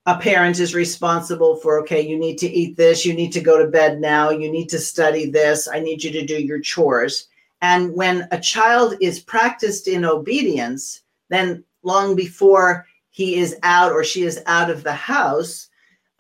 a 0.08 0.18
parent 0.18 0.60
is 0.60 0.74
responsible 0.74 1.58
for 1.58 1.80
okay 1.80 2.02
you 2.02 2.18
need 2.18 2.38
to 2.40 2.50
eat 2.50 2.76
this 2.76 3.06
you 3.06 3.14
need 3.14 3.32
to 3.32 3.40
go 3.40 3.64
to 3.64 3.70
bed 3.70 4.02
now 4.02 4.32
you 4.32 4.52
need 4.52 4.68
to 4.68 4.80
study 4.80 5.30
this 5.30 5.68
i 5.72 5.80
need 5.80 6.04
you 6.04 6.12
to 6.12 6.26
do 6.26 6.42
your 6.42 6.60
chores 6.60 7.28
and 7.62 7.94
when 7.94 8.28
a 8.32 8.40
child 8.40 8.96
is 9.00 9.20
practiced 9.20 9.88
in 9.88 10.04
obedience 10.04 11.04
then 11.30 11.64
long 11.84 12.16
before 12.16 12.88
he 13.12 13.36
is 13.36 13.56
out 13.62 13.92
or 13.92 14.04
she 14.04 14.24
is 14.24 14.42
out 14.48 14.72
of 14.72 14.82
the 14.82 14.94
house 14.94 15.70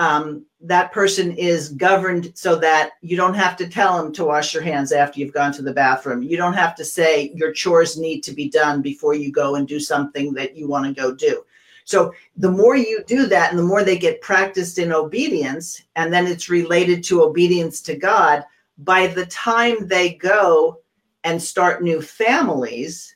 um, 0.01 0.43
that 0.61 0.91
person 0.91 1.31
is 1.33 1.69
governed 1.69 2.31
so 2.33 2.55
that 2.55 2.93
you 3.01 3.15
don't 3.15 3.35
have 3.35 3.55
to 3.55 3.69
tell 3.69 4.01
them 4.01 4.11
to 4.13 4.25
wash 4.25 4.51
your 4.51 4.63
hands 4.63 4.91
after 4.91 5.19
you've 5.19 5.31
gone 5.31 5.53
to 5.53 5.61
the 5.61 5.73
bathroom. 5.73 6.23
You 6.23 6.37
don't 6.37 6.55
have 6.55 6.73
to 6.77 6.83
say 6.83 7.31
your 7.35 7.51
chores 7.51 7.99
need 7.99 8.21
to 8.21 8.31
be 8.31 8.49
done 8.49 8.81
before 8.81 9.13
you 9.13 9.31
go 9.31 9.55
and 9.55 9.67
do 9.67 9.79
something 9.79 10.33
that 10.33 10.55
you 10.55 10.67
want 10.67 10.87
to 10.87 10.99
go 10.99 11.13
do. 11.13 11.45
So 11.83 12.15
the 12.35 12.49
more 12.49 12.75
you 12.75 13.03
do 13.05 13.27
that 13.27 13.51
and 13.51 13.59
the 13.59 13.63
more 13.63 13.83
they 13.83 13.97
get 13.97 14.21
practiced 14.21 14.79
in 14.79 14.91
obedience, 14.91 15.83
and 15.95 16.11
then 16.11 16.25
it's 16.25 16.49
related 16.49 17.03
to 17.03 17.21
obedience 17.21 17.79
to 17.81 17.95
God, 17.95 18.43
by 18.79 19.05
the 19.05 19.27
time 19.27 19.87
they 19.87 20.15
go 20.15 20.79
and 21.23 21.39
start 21.39 21.83
new 21.83 22.01
families, 22.01 23.15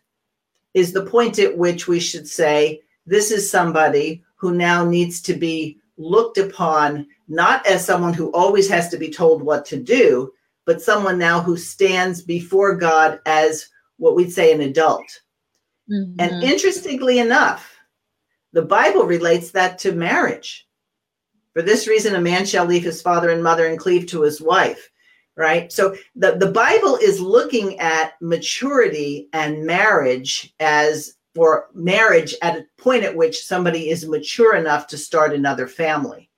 is 0.75 0.93
the 0.93 1.07
point 1.07 1.39
at 1.39 1.57
which 1.57 1.87
we 1.87 1.99
should 1.99 2.27
say, 2.27 2.81
this 3.07 3.31
is 3.31 3.49
somebody 3.49 4.23
who 4.35 4.53
now 4.53 4.85
needs 4.85 5.19
to 5.23 5.33
be 5.33 5.79
looked 5.97 6.37
upon 6.37 7.07
not 7.27 7.65
as 7.65 7.85
someone 7.85 8.13
who 8.13 8.31
always 8.31 8.69
has 8.69 8.89
to 8.89 8.97
be 8.97 9.09
told 9.09 9.41
what 9.41 9.65
to 9.65 9.77
do, 9.77 10.31
but 10.65 10.81
someone 10.81 11.17
now 11.17 11.41
who 11.41 11.57
stands 11.57 12.21
before 12.21 12.75
God 12.75 13.19
as 13.25 13.69
what 13.97 14.15
we'd 14.15 14.31
say 14.31 14.51
an 14.51 14.61
adult. 14.61 15.07
Mm-hmm. 15.91 16.19
And 16.19 16.43
interestingly 16.43 17.19
enough, 17.19 17.71
the 18.53 18.63
Bible 18.63 19.03
relates 19.03 19.51
that 19.51 19.77
to 19.79 19.91
marriage. 19.91 20.67
For 21.53 21.61
this 21.61 21.87
reason, 21.87 22.15
a 22.15 22.21
man 22.21 22.45
shall 22.45 22.65
leave 22.65 22.83
his 22.83 23.01
father 23.01 23.29
and 23.29 23.43
mother 23.43 23.67
and 23.67 23.79
cleave 23.79 24.07
to 24.07 24.21
his 24.21 24.41
wife, 24.41 24.89
right? 25.37 25.71
So 25.71 25.95
the, 26.15 26.35
the 26.37 26.51
Bible 26.51 26.97
is 26.97 27.19
looking 27.21 27.79
at 27.79 28.13
maturity 28.21 29.29
and 29.31 29.65
marriage 29.65 30.53
as 30.59 31.15
for 31.35 31.67
marriage 31.73 32.33
at 32.41 32.57
a 32.57 32.65
point 32.77 33.03
at 33.03 33.15
which 33.15 33.45
somebody 33.45 33.89
is 33.89 34.07
mature 34.07 34.55
enough 34.55 34.87
to 34.87 34.97
start 34.97 35.33
another 35.33 35.67
family. 35.67 36.29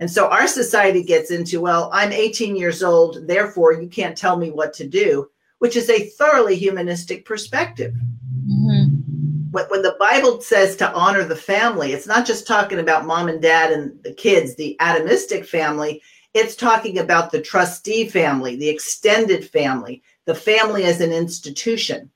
And 0.00 0.10
so 0.10 0.28
our 0.28 0.46
society 0.46 1.02
gets 1.02 1.30
into, 1.30 1.60
well, 1.60 1.88
I'm 1.92 2.12
18 2.12 2.56
years 2.56 2.82
old, 2.82 3.26
therefore 3.26 3.74
you 3.74 3.88
can't 3.88 4.16
tell 4.16 4.36
me 4.36 4.50
what 4.50 4.74
to 4.74 4.86
do, 4.86 5.30
which 5.60 5.76
is 5.76 5.88
a 5.88 6.08
thoroughly 6.10 6.56
humanistic 6.56 7.24
perspective. 7.24 7.94
Mm-hmm 8.46 9.00
when, 9.50 9.64
when 9.66 9.82
the 9.82 9.96
Bible 9.98 10.40
says 10.40 10.76
to 10.76 10.92
honor 10.92 11.24
the 11.24 11.36
family, 11.36 11.92
it's 11.92 12.06
not 12.06 12.26
just 12.26 12.46
talking 12.46 12.78
about 12.78 13.06
mom 13.06 13.28
and 13.28 13.42
dad 13.42 13.72
and 13.72 14.02
the 14.02 14.12
kids, 14.12 14.54
the 14.54 14.76
atomistic 14.80 15.46
family. 15.46 16.02
It's 16.34 16.54
talking 16.54 16.98
about 16.98 17.32
the 17.32 17.40
trustee 17.40 18.08
family, 18.08 18.56
the 18.56 18.68
extended 18.68 19.48
family, 19.48 20.02
the 20.26 20.34
family 20.34 20.84
as 20.84 21.00
an 21.00 21.12
institution. 21.12 22.10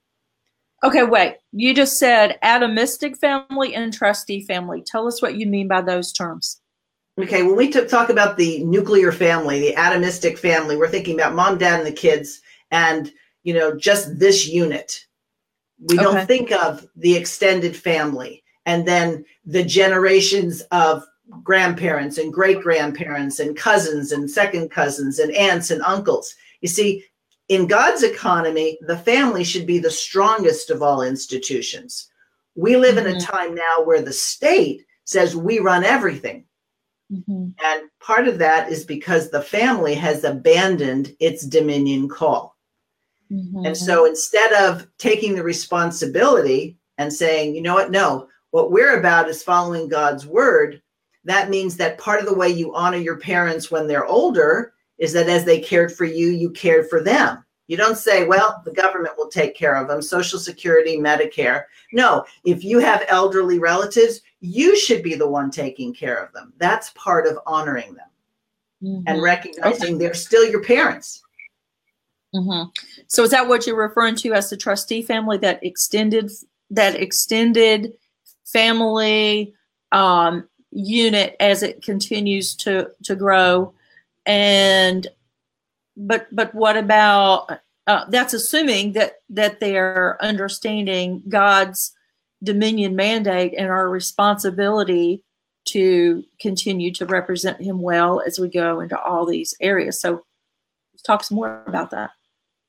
Okay, 0.84 1.02
wait. 1.02 1.36
You 1.52 1.74
just 1.74 1.98
said 1.98 2.38
atomistic 2.44 3.16
family 3.18 3.74
and 3.74 3.92
trustee 3.92 4.42
family. 4.42 4.82
Tell 4.86 5.08
us 5.08 5.22
what 5.22 5.36
you 5.36 5.46
mean 5.46 5.66
by 5.66 5.80
those 5.80 6.12
terms. 6.12 6.60
Okay, 7.18 7.42
when 7.42 7.56
we 7.56 7.70
t- 7.70 7.86
talk 7.86 8.10
about 8.10 8.36
the 8.36 8.62
nuclear 8.64 9.10
family, 9.12 9.60
the 9.60 9.74
atomistic 9.76 10.36
family, 10.36 10.76
we're 10.76 10.88
thinking 10.88 11.14
about 11.14 11.34
mom, 11.34 11.58
dad, 11.58 11.78
and 11.80 11.86
the 11.86 11.92
kids. 11.92 12.40
And 12.70 13.10
you 13.44 13.54
know, 13.54 13.76
just 13.76 14.18
this 14.18 14.48
unit. 14.48 15.06
We 15.78 15.96
Okay. 15.96 16.04
don't 16.04 16.26
think 16.26 16.50
of 16.50 16.86
the 16.96 17.14
extended 17.14 17.76
family 17.76 18.42
and 18.66 18.86
then 18.88 19.24
the 19.44 19.62
generations 19.62 20.62
of 20.70 21.04
grandparents 21.42 22.18
and 22.18 22.32
great 22.32 22.60
grandparents 22.62 23.38
and 23.38 23.56
cousins 23.56 24.12
and 24.12 24.30
second 24.30 24.70
cousins 24.70 25.18
and 25.18 25.32
aunts 25.34 25.70
and 25.70 25.82
uncles. 25.82 26.34
You 26.60 26.68
see, 26.68 27.04
in 27.48 27.66
God's 27.66 28.02
economy, 28.02 28.78
the 28.82 28.96
family 28.96 29.44
should 29.44 29.66
be 29.66 29.78
the 29.78 29.90
strongest 29.90 30.70
of 30.70 30.82
all 30.82 31.02
institutions. 31.02 32.10
We 32.54 32.76
live 32.76 32.96
in 32.96 33.06
a 33.06 33.16
Mhm. 33.16 33.26
time 33.26 33.54
now 33.54 33.84
where 33.84 34.00
the 34.02 34.12
state 34.12 34.84
says 35.04 35.36
we 35.36 35.58
run 35.58 35.84
everything. 35.84 36.46
Mhm. 37.12 37.54
And 37.62 37.90
part 38.00 38.28
of 38.28 38.38
that 38.38 38.70
is 38.70 38.84
because 38.84 39.30
the 39.30 39.42
family 39.42 39.94
has 39.94 40.24
abandoned 40.24 41.14
its 41.20 41.44
dominion 41.44 42.08
call. 42.08 42.56
Mhm. 43.30 43.66
And 43.66 43.76
so 43.76 44.04
instead 44.06 44.52
of 44.52 44.86
taking 44.98 45.34
the 45.34 45.42
responsibility 45.42 46.78
and 46.98 47.12
saying, 47.12 47.54
you 47.54 47.60
know 47.60 47.74
what, 47.74 47.90
no, 47.90 48.28
what 48.52 48.70
we're 48.70 48.98
about 48.98 49.28
is 49.28 49.42
following 49.42 49.88
God's 49.88 50.26
word, 50.26 50.80
that 51.24 51.50
means 51.50 51.76
that 51.76 51.98
part 51.98 52.20
of 52.20 52.26
the 52.26 52.34
way 52.34 52.48
you 52.48 52.74
honor 52.74 52.98
your 52.98 53.16
parents 53.16 53.70
when 53.70 53.86
they're 53.86 54.06
older 54.06 54.73
is 54.98 55.12
that 55.12 55.28
as 55.28 55.44
they 55.44 55.60
cared 55.60 55.92
for 55.92 56.04
you, 56.04 56.28
you 56.28 56.50
cared 56.50 56.88
for 56.88 57.02
them. 57.02 57.44
You 57.66 57.76
don't 57.78 57.96
say, 57.96 58.26
well, 58.26 58.60
the 58.64 58.72
government 58.72 59.16
will 59.16 59.28
take 59.28 59.56
care 59.56 59.74
of 59.74 59.88
them, 59.88 60.02
Social 60.02 60.38
Security, 60.38 60.98
Medicare. 60.98 61.64
No, 61.92 62.24
if 62.44 62.62
you 62.62 62.78
have 62.78 63.04
elderly 63.08 63.58
relatives, 63.58 64.20
you 64.40 64.76
should 64.76 65.02
be 65.02 65.14
the 65.14 65.28
one 65.28 65.50
taking 65.50 65.94
care 65.94 66.22
of 66.22 66.32
them. 66.32 66.52
That's 66.58 66.90
part 66.90 67.26
of 67.26 67.38
honoring 67.46 67.94
them 67.94 68.08
and 69.06 69.18
Mhm. 69.18 69.22
recognizing 69.22 69.96
they're 69.96 70.12
still 70.12 70.44
your 70.44 70.62
parents. 70.62 71.22
Mhm. 72.34 72.70
So 73.06 73.22
is 73.22 73.30
that 73.30 73.48
what 73.48 73.66
you're 73.66 73.76
referring 73.76 74.16
to 74.16 74.34
as 74.34 74.50
the 74.50 74.56
trustee 74.56 75.02
family? 75.02 75.38
That 75.38 75.64
extended 75.64 76.30
that 76.70 76.96
extended 76.96 77.94
family 78.44 79.54
um, 79.92 80.48
unit 80.70 81.36
as 81.40 81.62
it 81.62 81.82
continues 81.82 82.54
to 82.56 82.90
to 83.04 83.14
grow, 83.14 83.73
and 84.26 85.06
but 85.96 86.26
but 86.32 86.54
what 86.54 86.76
about 86.76 87.48
uh, 87.86 88.04
that's 88.08 88.34
assuming 88.34 88.92
that 88.92 89.14
that 89.28 89.60
they're 89.60 90.16
understanding 90.22 91.22
God's 91.28 91.92
dominion 92.42 92.96
mandate 92.96 93.54
and 93.56 93.68
our 93.68 93.88
responsibility 93.88 95.22
to 95.66 96.22
continue 96.40 96.92
to 96.92 97.06
represent 97.06 97.60
Him 97.60 97.80
well 97.80 98.20
as 98.26 98.38
we 98.38 98.48
go 98.48 98.80
into 98.80 98.98
all 99.00 99.26
these 99.26 99.54
areas. 99.60 100.00
So 100.00 100.24
let's 100.92 101.02
talk 101.02 101.24
some 101.24 101.36
more 101.36 101.62
about 101.66 101.90
that. 101.90 102.10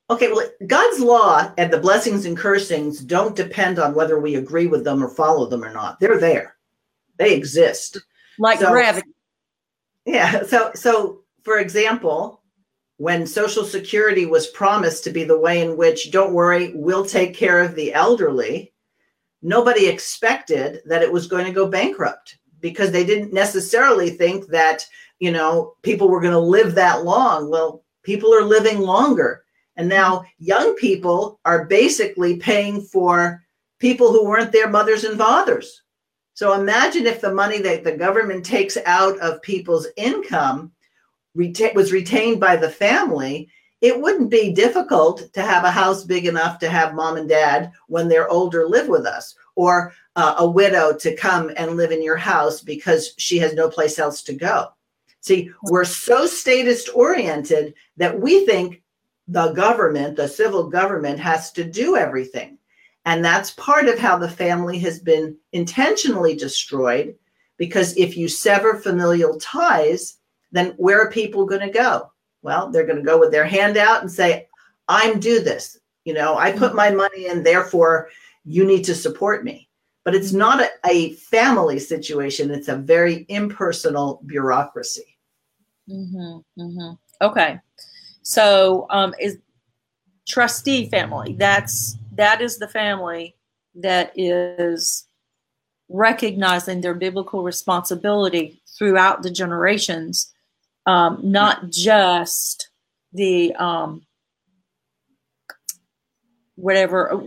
Okay, 0.10 0.32
well, 0.32 0.48
God's 0.68 1.00
law 1.00 1.52
and 1.58 1.74
the 1.74 1.80
blessings 1.80 2.26
and 2.26 2.38
cursings 2.38 3.00
don't 3.00 3.36
depend 3.36 3.80
on 3.80 3.96
whether 3.96 4.20
we 4.20 4.36
agree 4.36 4.68
with 4.68 4.84
them 4.84 5.04
or 5.04 5.10
follow 5.10 5.48
them 5.48 5.64
or 5.64 5.74
not. 5.74 6.00
They're 6.00 6.20
there. 6.20 6.56
They 7.18 7.34
exist. 7.34 7.98
Like 8.38 8.60
So- 8.60 8.72
gravity. 8.72 9.10
Yeah. 10.06 10.44
So 10.44 10.72
so 10.76 11.25
for 11.46 11.60
example, 11.60 12.42
when 12.98 13.28
Social 13.28 13.64
Security 13.64 14.26
was 14.26 14.48
promised 14.48 15.04
to 15.04 15.12
be 15.12 15.24
the 15.24 15.40
way 15.40 15.62
in 15.62 15.78
which, 15.78 16.12
don't 16.12 16.34
worry, 16.34 16.72
we'll 16.74 17.06
take 17.06 17.36
care 17.36 17.62
of 17.62 17.76
the 17.76 17.94
elderly, 17.94 18.74
nobody 19.42 19.88
expected 19.88 20.82
that 20.86 21.04
it 21.04 21.12
was 21.12 21.28
going 21.28 21.46
to 21.46 21.52
go 21.52 21.68
bankrupt 21.68 22.40
because 22.62 22.92
they 22.92 23.06
didn't 23.06 23.32
necessarily 23.32 24.10
think 24.10 24.48
that, 24.48 24.86
you 25.20 25.32
know, 25.32 25.76
people 25.84 26.10
were 26.10 26.22
going 26.22 26.34
to 26.34 26.40
live 26.40 26.74
that 26.74 27.04
long. 27.04 27.50
Well, 27.50 27.84
people 28.02 28.34
are 28.34 28.44
living 28.44 28.80
longer. 28.80 29.44
And 29.76 29.88
now 29.88 30.26
young 30.40 30.74
people 30.76 31.40
are 31.46 31.66
basically 31.66 32.38
paying 32.38 32.82
for 32.82 33.44
people 33.78 34.12
who 34.12 34.26
weren't 34.26 34.52
their 34.52 34.70
mothers 34.70 35.04
and 35.04 35.18
fathers. 35.18 35.84
So 36.34 36.60
imagine 36.60 37.06
if 37.06 37.22
the 37.22 37.34
money 37.34 37.60
that 37.60 37.84
the 37.84 37.96
government 37.96 38.46
takes 38.46 38.78
out 38.86 39.20
of 39.20 39.42
people's 39.42 39.88
income 39.96 40.72
reta- 41.36 41.74
was 41.76 41.92
retained 41.92 42.40
by 42.40 42.56
the 42.56 42.70
family, 42.70 43.50
it 43.82 44.00
wouldn't 44.00 44.30
be 44.30 44.54
difficult 44.54 45.32
to 45.34 45.42
have 45.42 45.64
a 45.64 45.72
house 45.72 46.04
big 46.04 46.26
enough 46.26 46.60
to 46.60 46.70
have 46.70 46.96
mom 46.96 47.18
and 47.18 47.30
dad 47.30 47.72
when 47.88 48.08
they're 48.08 48.30
older 48.30 48.68
live 48.68 48.88
with 48.88 49.06
us, 49.06 49.36
or 49.56 49.94
uh, 50.16 50.36
a 50.40 50.50
widow 50.50 50.94
to 50.94 51.16
come 51.16 51.52
and 51.58 51.76
live 51.78 51.92
in 51.92 52.02
your 52.02 52.16
house 52.16 52.62
because 52.62 53.14
she 53.18 53.38
has 53.38 53.54
no 53.54 53.70
place 53.70 54.00
else 54.00 54.24
to 54.24 54.34
go. 54.34 54.70
See, 55.22 55.52
we're 55.64 55.86
so 55.86 56.26
statist 56.26 56.90
oriented 56.94 57.74
that 57.98 58.20
we 58.20 58.46
think 58.46 58.82
the 59.28 59.52
government, 59.54 60.16
the 60.16 60.28
civil 60.28 60.70
government, 60.70 61.20
has 61.20 61.52
to 61.54 61.64
do 61.64 61.98
everything. 61.98 62.58
And 63.06 63.24
that's 63.24 63.52
part 63.52 63.88
of 63.88 64.00
how 64.00 64.18
the 64.18 64.30
family 64.30 64.80
has 64.80 65.00
been 65.00 65.36
intentionally 65.52 66.36
destroyed. 66.36 67.16
Because 67.58 67.96
if 67.98 68.18
you 68.18 68.28
sever 68.28 68.76
familial 68.76 69.40
ties, 69.40 70.18
then 70.56 70.74
where 70.78 71.02
are 71.02 71.12
people 71.12 71.46
going 71.46 71.62
to 71.62 71.70
go? 71.70 72.12
Well, 72.42 72.70
they're 72.70 72.86
going 72.86 72.98
to 72.98 73.04
go 73.04 73.20
with 73.20 73.32
their 73.32 73.46
hand 73.46 73.78
out 73.78 74.02
and 74.02 74.12
say, 74.12 74.48
I'm 74.88 75.20
do 75.20 75.40
this. 75.40 75.80
You 76.04 76.14
know, 76.14 76.38
I 76.38 76.52
put 76.52 76.76
my 76.76 76.92
money 76.92 77.28
in, 77.28 77.44
therefore 77.44 78.10
you 78.46 78.66
need 78.66 78.84
to 78.86 78.96
support 78.96 79.44
me. 79.44 79.70
But 80.04 80.14
it's 80.14 80.32
not 80.32 80.62
a, 80.62 80.70
a 80.86 81.14
family 81.14 81.80
situation, 81.80 82.52
it's 82.52 82.68
a 82.68 82.76
very 82.76 83.26
impersonal 83.28 84.22
bureaucracy. 84.26 85.18
hmm 85.88 86.38
hmm 86.56 86.92
Okay. 87.22 87.60
So 88.22 88.86
um, 88.90 89.16
is 89.20 89.38
trustee 90.28 90.90
family. 90.90 91.34
That's 91.34 91.98
that 92.14 92.42
is 92.42 92.58
the 92.58 92.68
family 92.68 93.36
that 93.76 94.12
is 94.16 95.08
recognizing 95.90 96.82
their 96.82 96.94
biblical 96.94 97.44
responsibility 97.44 98.62
throughout 98.78 99.24
the 99.24 99.30
generations, 99.30 100.34
um, 100.86 101.20
not 101.24 101.70
just 101.70 102.70
the 103.14 103.54
um, 103.56 104.06
whatever 106.56 107.22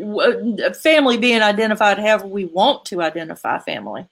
family 0.83 1.17
being 1.19 1.43
identified 1.43 1.99
however 1.99 2.27
we 2.27 2.47
want 2.47 2.85
to 2.87 3.03
identify 3.03 3.59
family. 3.59 4.07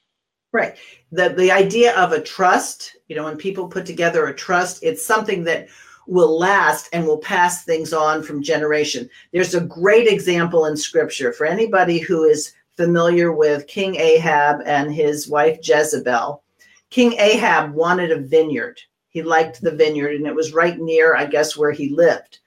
Right. 0.53 0.77
The 1.13 1.31
the 1.31 1.51
idea 1.51 1.97
of 1.97 2.13
a 2.13 2.21
trust, 2.21 2.97
you 3.09 3.17
know, 3.17 3.25
when 3.25 3.37
people 3.37 3.69
put 3.69 3.87
together 3.87 4.27
a 4.27 4.35
trust, 4.35 4.83
it's 4.83 5.05
something 5.05 5.45
that 5.45 5.69
will 6.07 6.39
last 6.39 6.89
and 6.93 7.07
will 7.07 7.19
pass 7.19 7.65
things 7.65 7.93
on 7.93 8.23
from 8.23 8.43
generation. 8.43 9.11
There's 9.33 9.55
a 9.55 9.61
great 9.61 10.07
example 10.07 10.67
in 10.67 10.77
scripture 10.77 11.33
for 11.33 11.47
anybody 11.47 11.99
who 11.99 12.25
is 12.25 12.53
familiar 12.77 13.33
with 13.33 13.67
King 13.67 13.97
Ahab 13.97 14.61
and 14.67 14.95
his 14.95 15.29
wife 15.29 15.59
Jezebel. 15.63 16.43
King 16.91 17.15
Ahab 17.19 17.75
wanted 17.75 18.13
a 18.13 18.21
vineyard. 18.21 18.81
He 19.17 19.23
liked 19.23 19.63
the 19.63 19.71
vineyard 19.71 20.17
and 20.17 20.27
it 20.27 20.35
was 20.35 20.53
right 20.53 20.79
near, 20.79 21.17
I 21.17 21.25
guess, 21.25 21.57
where 21.57 21.71
he 21.71 21.89
lived, 21.89 22.41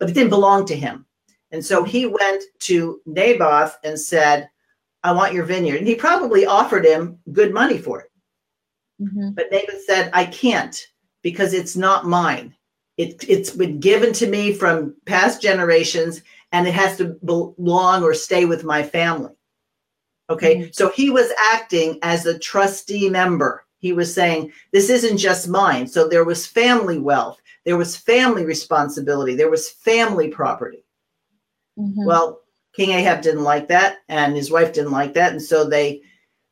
but 0.00 0.10
it 0.10 0.12
didn't 0.12 0.30
belong 0.30 0.66
to 0.66 0.74
him. 0.74 1.06
And 1.52 1.64
so 1.64 1.84
he 1.84 2.06
went 2.06 2.42
to 2.62 3.00
Naboth 3.06 3.78
and 3.84 3.96
said, 3.96 4.50
I 5.04 5.12
want 5.12 5.34
your 5.34 5.44
vineyard. 5.44 5.76
And 5.76 5.86
he 5.86 5.94
probably 5.94 6.44
offered 6.44 6.84
him 6.84 7.20
good 7.30 7.54
money 7.54 7.78
for 7.78 8.00
it. 8.00 8.10
Mhm. 9.00 9.36
But 9.36 9.52
Naboth 9.52 9.84
said, 9.84 10.10
I 10.12 10.24
can't 10.24 10.84
because 11.22 11.54
it's 11.54 11.76
not 11.76 12.06
mine. 12.08 12.56
It, 12.96 13.24
it's 13.28 13.50
been 13.50 13.78
given 13.78 14.12
to 14.14 14.26
me 14.26 14.52
from 14.52 14.96
past 15.04 15.40
generations 15.40 16.22
and 16.50 16.66
it 16.66 16.74
has 16.74 16.96
to 16.96 17.16
belong 17.24 18.02
or 18.02 18.14
stay 18.14 18.46
with 18.46 18.64
my 18.64 18.82
family. 18.82 19.36
Okay. 20.28 20.56
Mhm. 20.56 20.74
So 20.74 20.88
he 20.88 21.08
was 21.08 21.30
acting 21.52 22.00
as 22.02 22.26
a 22.26 22.36
trustee 22.36 23.08
member. 23.08 23.64
He 23.78 23.92
was 23.92 24.12
saying, 24.12 24.52
This 24.72 24.90
isn't 24.90 25.18
just 25.18 25.48
mine. 25.48 25.86
So 25.86 26.08
there 26.08 26.24
was 26.24 26.46
family 26.46 26.98
wealth, 26.98 27.40
there 27.64 27.76
was 27.76 27.96
family 27.96 28.44
responsibility, 28.44 29.34
there 29.34 29.50
was 29.50 29.70
family 29.70 30.28
property. 30.28 30.84
Mhm. 31.78 32.06
Well, 32.06 32.40
King 32.74 32.90
Ahab 32.90 33.22
didn't 33.22 33.44
like 33.44 33.68
that, 33.68 33.98
and 34.08 34.36
his 34.36 34.50
wife 34.50 34.72
didn't 34.72 34.92
like 34.92 35.14
that. 35.14 35.32
And 35.32 35.42
so 35.42 35.64
they 35.64 36.02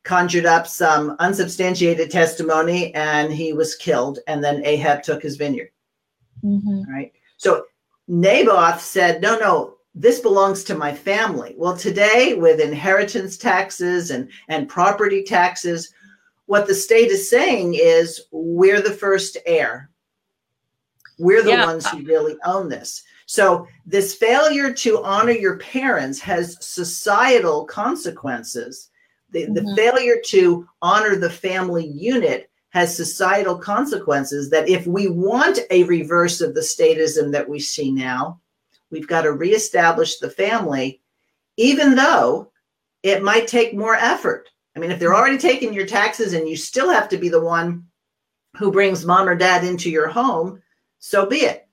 conjured 0.03 0.45
up 0.45 0.67
some 0.67 1.15
unsubstantiated 1.19 2.11
testimony, 2.11 2.93
and 2.93 3.33
he 3.33 3.53
was 3.53 3.75
killed. 3.75 4.19
And 4.27 4.43
then 4.43 4.65
Ahab 4.65 5.03
took 5.03 5.21
his 5.21 5.35
vineyard. 5.35 5.71
Mhm. 6.43 6.87
Right. 6.87 7.11
So 7.37 7.65
Naboth 8.07 8.81
said, 8.81 9.21
No, 9.21 9.37
no, 9.37 9.75
this 9.95 10.19
belongs 10.19 10.63
to 10.65 10.75
my 10.75 10.93
family. 10.93 11.55
Well, 11.57 11.75
today, 11.75 12.35
with 12.35 12.59
inheritance 12.59 13.37
taxes 13.37 14.11
and, 14.11 14.29
and 14.47 14.69
property 14.69 15.23
taxes, 15.23 15.91
what 16.45 16.67
the 16.67 16.75
state 16.75 17.09
is 17.09 17.29
saying 17.29 17.75
is 17.75 18.21
we're 18.31 18.81
the 18.81 18.91
first 18.91 19.37
heir. 19.45 19.89
We're 21.17 21.43
the 21.43 21.51
Yeah. 21.51 21.65
ones 21.65 21.87
who 21.87 22.03
really 22.03 22.37
own 22.45 22.69
this. 22.69 23.03
So, 23.25 23.67
this 23.85 24.13
failure 24.13 24.71
to 24.73 25.01
honor 25.03 25.31
your 25.31 25.57
parents 25.57 26.19
has 26.19 26.57
societal 26.63 27.65
consequences. 27.65 28.89
The, 29.31 29.45
the 29.45 29.61
Mhm. 29.61 29.75
failure 29.75 30.17
to 30.27 30.67
honor 30.81 31.15
the 31.15 31.29
family 31.31 31.87
unit 31.87 32.49
has 32.69 32.95
societal 32.95 33.57
consequences 33.57 34.49
that 34.49 34.69
if 34.69 34.85
we 34.85 35.07
want 35.07 35.59
a 35.71 35.83
reverse 35.85 36.41
of 36.41 36.53
the 36.53 36.61
statism 36.61 37.31
that 37.31 37.49
we 37.49 37.59
see 37.59 37.91
now, 37.91 38.39
We've 38.91 39.07
got 39.07 39.23
to 39.23 39.33
reestablish 39.33 40.19
the 40.19 40.29
family, 40.29 41.01
even 41.57 41.95
though 41.95 42.51
it 43.03 43.23
might 43.23 43.47
take 43.47 43.73
more 43.73 43.95
effort. 43.95 44.49
I 44.75 44.79
mean, 44.79 44.91
if 44.91 44.99
they're 44.99 45.15
already 45.15 45.37
taking 45.37 45.73
your 45.73 45.85
taxes 45.85 46.33
and 46.33 46.47
you 46.47 46.57
still 46.57 46.89
have 46.89 47.07
to 47.09 47.17
be 47.17 47.29
the 47.29 47.41
one 47.41 47.85
who 48.57 48.71
brings 48.71 49.05
mom 49.05 49.27
or 49.27 49.35
dad 49.35 49.63
into 49.63 49.89
your 49.89 50.07
home, 50.07 50.61
so 50.99 51.25
be 51.25 51.37
it. 51.37 51.67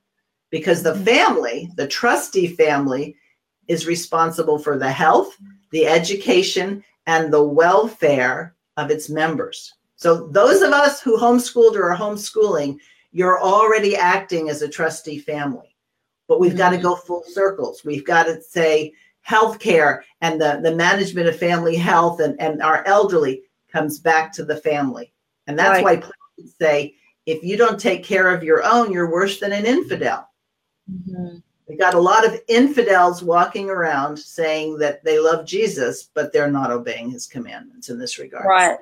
Because 0.50 0.82
the 0.82 0.94
family, 0.94 1.70
the 1.76 1.88
trustee 1.88 2.46
family, 2.46 3.16
is 3.68 3.86
responsible 3.86 4.58
for 4.58 4.78
the 4.78 4.90
health, 4.90 5.36
the 5.70 5.86
education, 5.86 6.84
and 7.06 7.32
the 7.32 7.42
welfare 7.42 8.54
of 8.76 8.90
its 8.90 9.08
members. 9.08 9.72
So, 9.96 10.26
those 10.28 10.62
of 10.62 10.72
us 10.72 11.00
who 11.00 11.16
homeschooled 11.16 11.76
or 11.76 11.90
are 11.90 11.96
homeschooling, 11.96 12.78
you're 13.12 13.40
already 13.40 13.96
acting 13.96 14.50
as 14.50 14.62
a 14.62 14.68
trustee 14.68 15.18
family. 15.18 15.76
But 16.28 16.40
we've 16.40 16.50
mm-hmm. 16.50 16.58
got 16.58 16.70
to 16.70 16.78
go 16.78 16.96
full 16.96 17.24
circles. 17.26 17.84
We've 17.84 18.04
got 18.04 18.24
to 18.24 18.42
say 18.42 18.92
healthcare 19.28 20.02
and 20.20 20.40
the, 20.40 20.60
the 20.62 20.74
management 20.74 21.28
of 21.28 21.36
family 21.36 21.76
health 21.76 22.20
and, 22.20 22.40
and 22.40 22.62
our 22.62 22.84
elderly 22.86 23.42
comes 23.70 23.98
back 23.98 24.32
to 24.32 24.44
the 24.44 24.56
family. 24.56 25.12
And 25.46 25.58
that's 25.58 25.82
right. 25.82 26.02
why 26.02 26.10
say, 26.60 26.94
if 27.26 27.42
you 27.42 27.56
don't 27.56 27.78
take 27.78 28.04
care 28.04 28.34
of 28.34 28.42
your 28.42 28.62
own, 28.64 28.92
you're 28.92 29.10
worse 29.10 29.40
than 29.40 29.52
an 29.52 29.64
infidel. 29.64 30.28
Mm-hmm. 30.90 31.38
We 31.68 31.76
got 31.76 31.94
a 31.94 32.00
lot 32.00 32.26
of 32.26 32.38
infidels 32.48 33.22
walking 33.22 33.70
around 33.70 34.18
saying 34.18 34.78
that 34.78 35.04
they 35.04 35.18
love 35.18 35.46
Jesus, 35.46 36.10
but 36.12 36.32
they're 36.32 36.50
not 36.50 36.72
obeying 36.72 37.10
his 37.10 37.26
commandments 37.26 37.88
in 37.88 37.98
this 37.98 38.18
regard. 38.18 38.44
Right. 38.44 38.76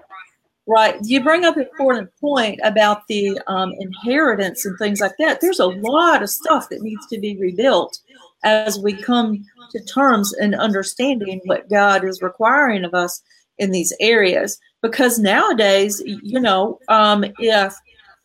Right. 0.66 0.96
You 1.02 1.22
bring 1.22 1.44
up 1.44 1.56
an 1.56 1.62
important 1.62 2.10
point 2.20 2.60
about 2.62 3.06
the 3.08 3.40
um, 3.48 3.72
inheritance 3.80 4.64
and 4.64 4.78
things 4.78 5.00
like 5.00 5.14
that. 5.18 5.40
There's 5.40 5.58
a 5.58 5.66
lot 5.66 6.22
of 6.22 6.30
stuff 6.30 6.68
that 6.68 6.82
needs 6.82 7.06
to 7.08 7.18
be 7.18 7.36
rebuilt 7.36 7.98
as 8.44 8.78
we 8.78 8.92
come 8.92 9.44
to 9.70 9.84
terms 9.84 10.32
and 10.34 10.54
understanding 10.54 11.40
what 11.44 11.68
God 11.68 12.04
is 12.04 12.22
requiring 12.22 12.84
of 12.84 12.94
us 12.94 13.22
in 13.58 13.70
these 13.70 13.92
areas. 14.00 14.58
Because 14.82 15.18
nowadays, 15.18 16.02
you 16.04 16.40
know, 16.40 16.78
um, 16.88 17.24
if 17.38 17.74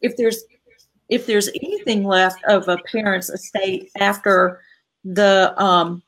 if 0.01 0.15
there's 0.17 0.43
if 1.09 1.25
there's 1.25 1.49
anything 1.49 2.03
left 2.03 2.43
of 2.45 2.67
a 2.67 2.77
parent's 2.91 3.29
estate 3.29 3.89
after 3.99 4.61
the 5.03 5.53
um, 5.61 6.01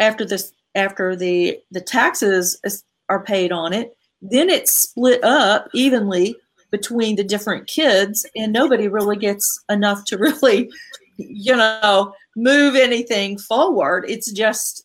after 0.00 0.24
this 0.24 0.52
after 0.74 1.16
the 1.16 1.58
the 1.70 1.80
taxes 1.80 2.60
are 3.08 3.22
paid 3.22 3.52
on 3.52 3.72
it, 3.72 3.96
then 4.20 4.50
it's 4.50 4.72
split 4.72 5.22
up 5.22 5.68
evenly 5.72 6.36
between 6.70 7.16
the 7.16 7.24
different 7.24 7.66
kids, 7.66 8.26
and 8.36 8.52
nobody 8.52 8.88
really 8.88 9.16
gets 9.16 9.64
enough 9.70 10.04
to 10.06 10.18
really, 10.18 10.70
you 11.18 11.56
know, 11.56 12.14
move 12.36 12.74
anything 12.76 13.38
forward. 13.38 14.04
It's 14.08 14.32
just 14.32 14.84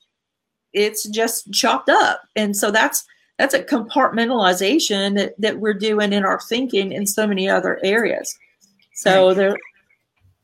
it's 0.74 1.04
just 1.06 1.52
chopped 1.54 1.90
up, 1.90 2.22
and 2.36 2.56
so 2.56 2.72
that's 2.72 3.06
that's 3.38 3.54
a 3.54 3.64
compartmentalization 3.64 5.16
that, 5.16 5.34
that 5.40 5.60
we're 5.60 5.74
doing 5.74 6.14
in 6.14 6.26
our 6.26 6.40
thinking 6.40 6.92
in 6.92 7.08
so 7.08 7.26
many 7.26 7.50
other 7.50 7.80
areas. 7.84 8.38
So 8.94 9.34
there 9.34 9.58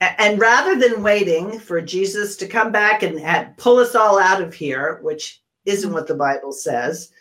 and 0.02 0.39
rather 0.39 0.80
than 0.80 1.04
waiting 1.04 1.60
for 1.60 1.82
Jesus 1.82 2.38
to 2.38 2.47
come 2.47 2.71
back 2.71 3.04
and, 3.04 3.19
and, 3.19 3.56
pull 3.58 3.78
us 3.78 3.95
all 3.95 4.17
out 4.17 4.41
of 4.41 4.54
here, 4.54 4.99
which 5.02 5.41
isn't 5.65 5.91
what 5.91 6.08
the 6.08 6.15
Bible 6.15 6.54
says, 6.54 7.12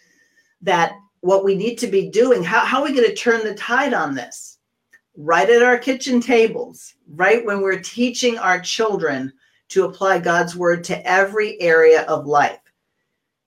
that 0.63 0.93
what 1.21 1.45
we 1.45 1.57
need 1.57 1.77
to 1.77 1.89
be 1.89 2.09
doing, 2.09 2.43
how, 2.45 2.61
how 2.61 2.79
are 2.79 2.85
we 2.85 2.95
going 2.95 3.09
to 3.09 3.15
turn 3.15 3.45
the 3.45 3.55
tide 3.55 3.95
on 3.95 4.15
this? 4.15 4.58
Right 5.21 5.51
at 5.51 5.65
our 5.65 5.79
kitchen 5.79 6.21
tables, 6.21 6.95
right 7.09 7.45
when 7.45 7.61
we're 7.61 7.81
teaching 7.81 8.39
our 8.39 8.61
children 8.61 9.33
to 9.71 9.85
apply 9.85 10.21
God's 10.21 10.55
word 10.55 10.85
to 10.85 11.05
every 11.05 11.61
area 11.61 12.03
of 12.03 12.27
life. 12.27 12.61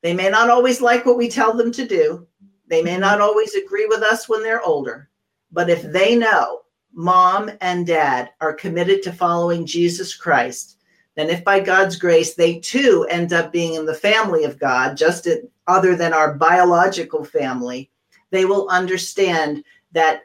They 0.03 0.13
may 0.13 0.29
not 0.29 0.49
always 0.49 0.81
like 0.81 1.05
what 1.05 1.17
we 1.17 1.29
tell 1.29 1.55
them 1.55 1.71
to 1.71 1.87
do. 1.87 2.27
They 2.67 2.81
may 2.81 2.97
not 2.97 3.21
always 3.21 3.55
agree 3.55 3.85
with 3.85 4.03
us 4.03 4.27
when 4.27 4.43
they're 4.43 4.61
older. 4.61 5.09
But 5.49 5.69
if 5.69 5.81
they 5.83 6.13
know 6.13 6.63
mom 6.93 7.49
and 7.61 7.87
dad 7.87 8.31
are 8.41 8.51
committed 8.51 9.01
to 9.03 9.13
following 9.13 9.65
Jesus 9.65 10.13
Christ, 10.13 10.77
then 11.15 11.29
if 11.29 11.41
by 11.45 11.61
God's 11.61 11.95
grace 11.95 12.33
they 12.33 12.59
too 12.59 13.07
end 13.09 13.31
up 13.31 13.53
being 13.53 13.75
in 13.75 13.85
the 13.85 13.93
family 13.93 14.43
of 14.43 14.59
God, 14.59 14.97
just 14.97 15.25
other 15.67 15.95
than 15.95 16.11
our 16.11 16.33
biological 16.33 17.23
family, 17.23 17.89
they 18.29 18.43
will 18.43 18.67
understand 18.67 19.63
that 19.93 20.23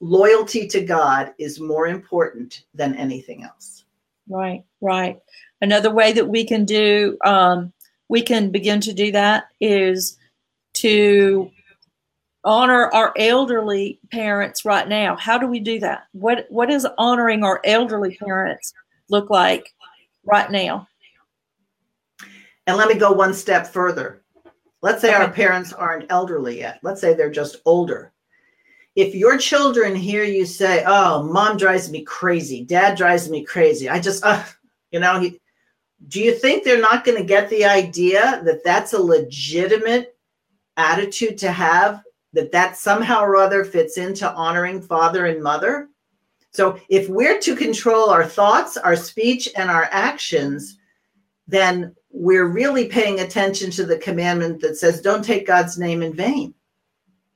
loyalty 0.00 0.66
to 0.68 0.80
God 0.80 1.32
is 1.38 1.60
more 1.60 1.86
important 1.86 2.64
than 2.74 2.94
anything 2.94 3.44
else. 3.44 3.84
Right, 4.28 4.64
right. 4.80 5.18
Another 5.60 5.92
way 5.92 6.12
that 6.12 6.28
we 6.28 6.44
can 6.44 6.64
do 6.64 7.16
um, 7.24 7.72
we 8.08 8.22
can 8.22 8.50
begin 8.50 8.80
to 8.80 8.92
do 8.92 9.12
that 9.12 9.48
is 9.60 10.16
to 10.74 11.50
honor 12.44 12.90
our 12.92 13.12
elderly 13.18 14.00
parents 14.10 14.64
right 14.64 14.88
now. 14.88 15.16
How 15.16 15.38
do 15.38 15.46
we 15.46 15.60
do 15.60 15.78
that? 15.80 16.04
What 16.12 16.46
what 16.48 16.68
does 16.68 16.86
honoring 16.96 17.42
our 17.42 17.60
elderly 17.64 18.16
parents 18.16 18.72
look 19.10 19.30
like 19.30 19.74
right 20.24 20.50
now? 20.50 20.88
And 22.66 22.76
let 22.76 22.88
me 22.88 22.94
go 22.94 23.12
one 23.12 23.34
step 23.34 23.66
further. 23.66 24.22
Let's 24.80 25.00
say 25.00 25.08
okay. 25.08 25.24
our 25.24 25.30
parents 25.30 25.72
aren't 25.72 26.10
elderly 26.10 26.58
yet. 26.58 26.78
Let's 26.82 27.00
say 27.00 27.14
they're 27.14 27.30
just 27.30 27.56
older. 27.64 28.12
If 28.98 29.14
your 29.14 29.38
children 29.38 29.94
hear 29.94 30.24
you 30.24 30.44
say, 30.44 30.82
"Oh, 30.84 31.22
mom 31.22 31.56
drives 31.56 31.88
me 31.88 32.02
crazy. 32.02 32.64
Dad 32.64 32.96
drives 32.96 33.30
me 33.30 33.44
crazy. 33.44 33.88
I 33.88 34.00
just 34.00 34.24
uh, 34.24 34.42
you 34.90 34.98
know, 34.98 35.30
do 36.08 36.20
you 36.20 36.34
think 36.34 36.64
they're 36.64 36.80
not 36.80 37.04
going 37.04 37.16
to 37.16 37.24
get 37.24 37.48
the 37.48 37.64
idea 37.64 38.42
that 38.44 38.64
that's 38.64 38.94
a 38.94 39.00
legitimate 39.00 40.16
attitude 40.76 41.38
to 41.38 41.52
have 41.52 42.02
that 42.32 42.52
that 42.52 42.76
somehow 42.76 43.20
or 43.20 43.36
other 43.36 43.64
fits 43.64 43.98
into 43.98 44.32
honoring 44.32 44.80
father 44.80 45.26
and 45.26 45.42
mother 45.42 45.88
so 46.52 46.78
if 46.88 47.08
we're 47.08 47.40
to 47.40 47.56
control 47.56 48.10
our 48.10 48.24
thoughts 48.24 48.76
our 48.76 48.94
speech 48.94 49.48
and 49.56 49.70
our 49.70 49.88
actions 49.90 50.78
then 51.48 51.94
we're 52.10 52.46
really 52.46 52.86
paying 52.86 53.20
attention 53.20 53.70
to 53.70 53.84
the 53.84 53.98
commandment 53.98 54.60
that 54.60 54.76
says 54.76 55.00
don't 55.00 55.24
take 55.24 55.46
god's 55.46 55.78
name 55.78 56.00
in 56.02 56.14
vain 56.14 56.54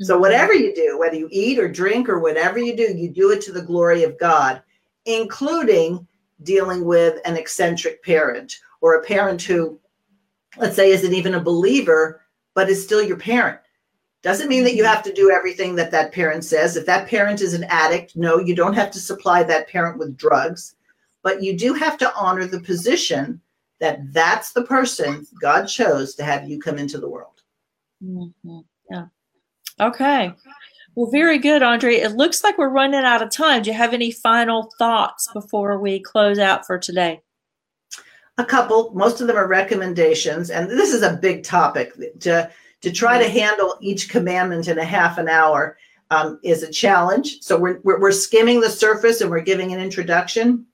so 0.02 0.14
mm-hmm. 0.14 0.20
whatever 0.20 0.54
you 0.54 0.74
do 0.74 0.98
whether 0.98 1.16
you 1.16 1.28
eat 1.30 1.58
or 1.58 1.68
drink 1.68 2.08
or 2.08 2.18
whatever 2.18 2.58
you 2.58 2.76
do 2.76 2.94
you 2.96 3.08
do 3.08 3.30
it 3.30 3.40
to 3.40 3.52
the 3.52 3.62
glory 3.62 4.02
of 4.04 4.18
god 4.18 4.62
including 5.04 6.06
dealing 6.42 6.84
with 6.84 7.20
an 7.24 7.36
eccentric 7.36 8.02
parent 8.02 8.58
or 8.80 8.94
a 8.94 9.02
parent 9.02 9.42
who, 9.42 9.78
let's 10.58 10.76
say, 10.76 10.90
isn't 10.90 11.14
even 11.14 11.34
a 11.34 11.40
believer, 11.40 12.22
but 12.54 12.68
is 12.68 12.82
still 12.82 13.02
your 13.02 13.16
parent. 13.16 13.58
Doesn't 14.22 14.48
mean 14.48 14.62
that 14.64 14.76
you 14.76 14.84
have 14.84 15.02
to 15.04 15.12
do 15.12 15.30
everything 15.30 15.74
that 15.76 15.90
that 15.90 16.12
parent 16.12 16.44
says. 16.44 16.76
If 16.76 16.86
that 16.86 17.08
parent 17.08 17.40
is 17.40 17.54
an 17.54 17.64
addict, 17.64 18.14
no, 18.14 18.38
you 18.38 18.54
don't 18.54 18.74
have 18.74 18.90
to 18.92 19.00
supply 19.00 19.42
that 19.42 19.68
parent 19.68 19.98
with 19.98 20.16
drugs, 20.16 20.76
but 21.22 21.42
you 21.42 21.56
do 21.56 21.74
have 21.74 21.98
to 21.98 22.14
honor 22.14 22.46
the 22.46 22.60
position 22.60 23.40
that 23.80 24.12
that's 24.12 24.52
the 24.52 24.62
person 24.62 25.26
God 25.40 25.66
chose 25.66 26.14
to 26.14 26.24
have 26.24 26.48
you 26.48 26.60
come 26.60 26.78
into 26.78 26.98
the 26.98 27.08
world. 27.08 27.42
Mm-hmm. 28.04 28.60
Yeah. 28.90 29.06
Okay. 29.82 30.32
Well, 30.94 31.10
very 31.10 31.38
good, 31.38 31.62
Andre. 31.62 31.96
It 31.96 32.12
looks 32.12 32.44
like 32.44 32.58
we're 32.58 32.68
running 32.68 33.04
out 33.04 33.22
of 33.22 33.30
time. 33.30 33.62
Do 33.62 33.70
you 33.70 33.76
have 33.76 33.94
any 33.94 34.10
final 34.10 34.70
thoughts 34.78 35.28
before 35.32 35.78
we 35.78 36.00
close 36.00 36.38
out 36.38 36.66
for 36.66 36.78
today? 36.78 37.22
A 38.38 38.44
couple. 38.44 38.92
Most 38.94 39.20
of 39.20 39.26
them 39.26 39.36
are 39.36 39.46
recommendations, 39.46 40.50
and 40.50 40.70
this 40.70 40.92
is 40.92 41.02
a 41.02 41.16
big 41.16 41.42
topic. 41.42 41.92
To 42.20 42.50
to 42.82 42.90
try 42.90 43.18
to 43.18 43.28
handle 43.28 43.76
each 43.80 44.08
commandment 44.08 44.68
in 44.68 44.78
a 44.78 44.84
half 44.84 45.18
an 45.18 45.28
hour 45.28 45.78
um, 46.10 46.38
is 46.42 46.62
a 46.62 46.70
challenge. 46.70 47.40
So 47.40 47.58
we're, 47.58 47.80
we're, 47.84 48.00
we're 48.00 48.12
skimming 48.12 48.60
the 48.60 48.68
surface 48.68 49.20
and 49.20 49.30
we're 49.30 49.40
giving 49.40 49.72
an 49.72 49.80
introduction. 49.80 50.66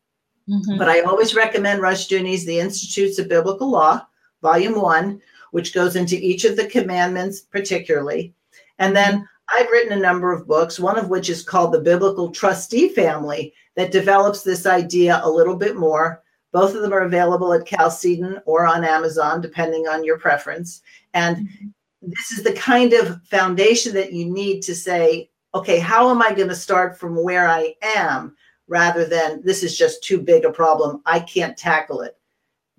Mm-hmm. 0.49 0.79
But 0.79 0.89
I 0.89 1.03
always 1.03 1.35
recommend 1.35 1.83
Rushdoony's 1.83 2.47
The 2.47 2.59
Institutes 2.59 3.19
of 3.19 3.29
Biblical 3.29 3.71
Law, 3.71 4.07
Volume 4.43 4.81
One, 4.81 5.21
which 5.51 5.75
goes 5.75 5.97
into 5.97 6.17
each 6.17 6.45
of 6.45 6.57
the 6.57 6.67
commandments 6.67 7.41
particularly, 7.41 8.35
and 8.79 8.95
then 8.95 9.29
I've 9.51 9.71
written 9.71 9.93
a 9.93 10.01
number 10.01 10.33
of 10.33 10.47
books, 10.47 10.79
one 10.79 10.99
of 10.99 11.09
which 11.09 11.31
is 11.31 11.43
called 11.43 11.73
The 11.73 11.81
Biblical 11.81 12.31
Trustee 12.31 12.89
Family, 12.89 13.55
that 13.77 13.93
develops 13.93 14.43
this 14.43 14.67
idea 14.67 15.21
a 15.23 15.31
little 15.31 15.57
bit 15.57 15.77
more. 15.77 16.23
Both 16.53 16.75
of 16.75 16.83
them 16.83 16.93
are 16.93 17.03
available 17.03 17.53
at 17.53 17.67
Chalcedon 17.67 18.41
or 18.45 18.67
on 18.67 18.85
Amazon, 18.85 19.41
depending 19.41 19.87
on 19.87 20.05
your 20.05 20.19
preference. 20.19 20.83
And 21.15 21.37
mm-hmm. 21.37 21.69
this 22.03 22.33
is 22.33 22.43
the 22.43 22.53
kind 22.53 22.93
of 22.93 23.23
foundation 23.27 23.95
that 23.95 24.13
you 24.13 24.27
need 24.27 24.63
to 24.63 24.75
say, 24.75 25.31
okay, 25.55 25.79
how 25.79 26.11
am 26.11 26.21
I 26.21 26.33
going 26.35 26.49
to 26.49 26.55
start 26.55 26.99
from 26.99 27.23
where 27.23 27.49
I 27.49 27.75
am 27.83 28.37
rather 28.69 29.07
than 29.07 29.43
this 29.43 29.63
is 29.63 29.77
just 29.77 30.05
too 30.05 30.21
big 30.21 30.45
a 30.45 30.53
problem. 30.53 31.03
I 31.07 31.21
can't 31.21 31.57
tackle 31.57 32.03
it. 32.03 32.17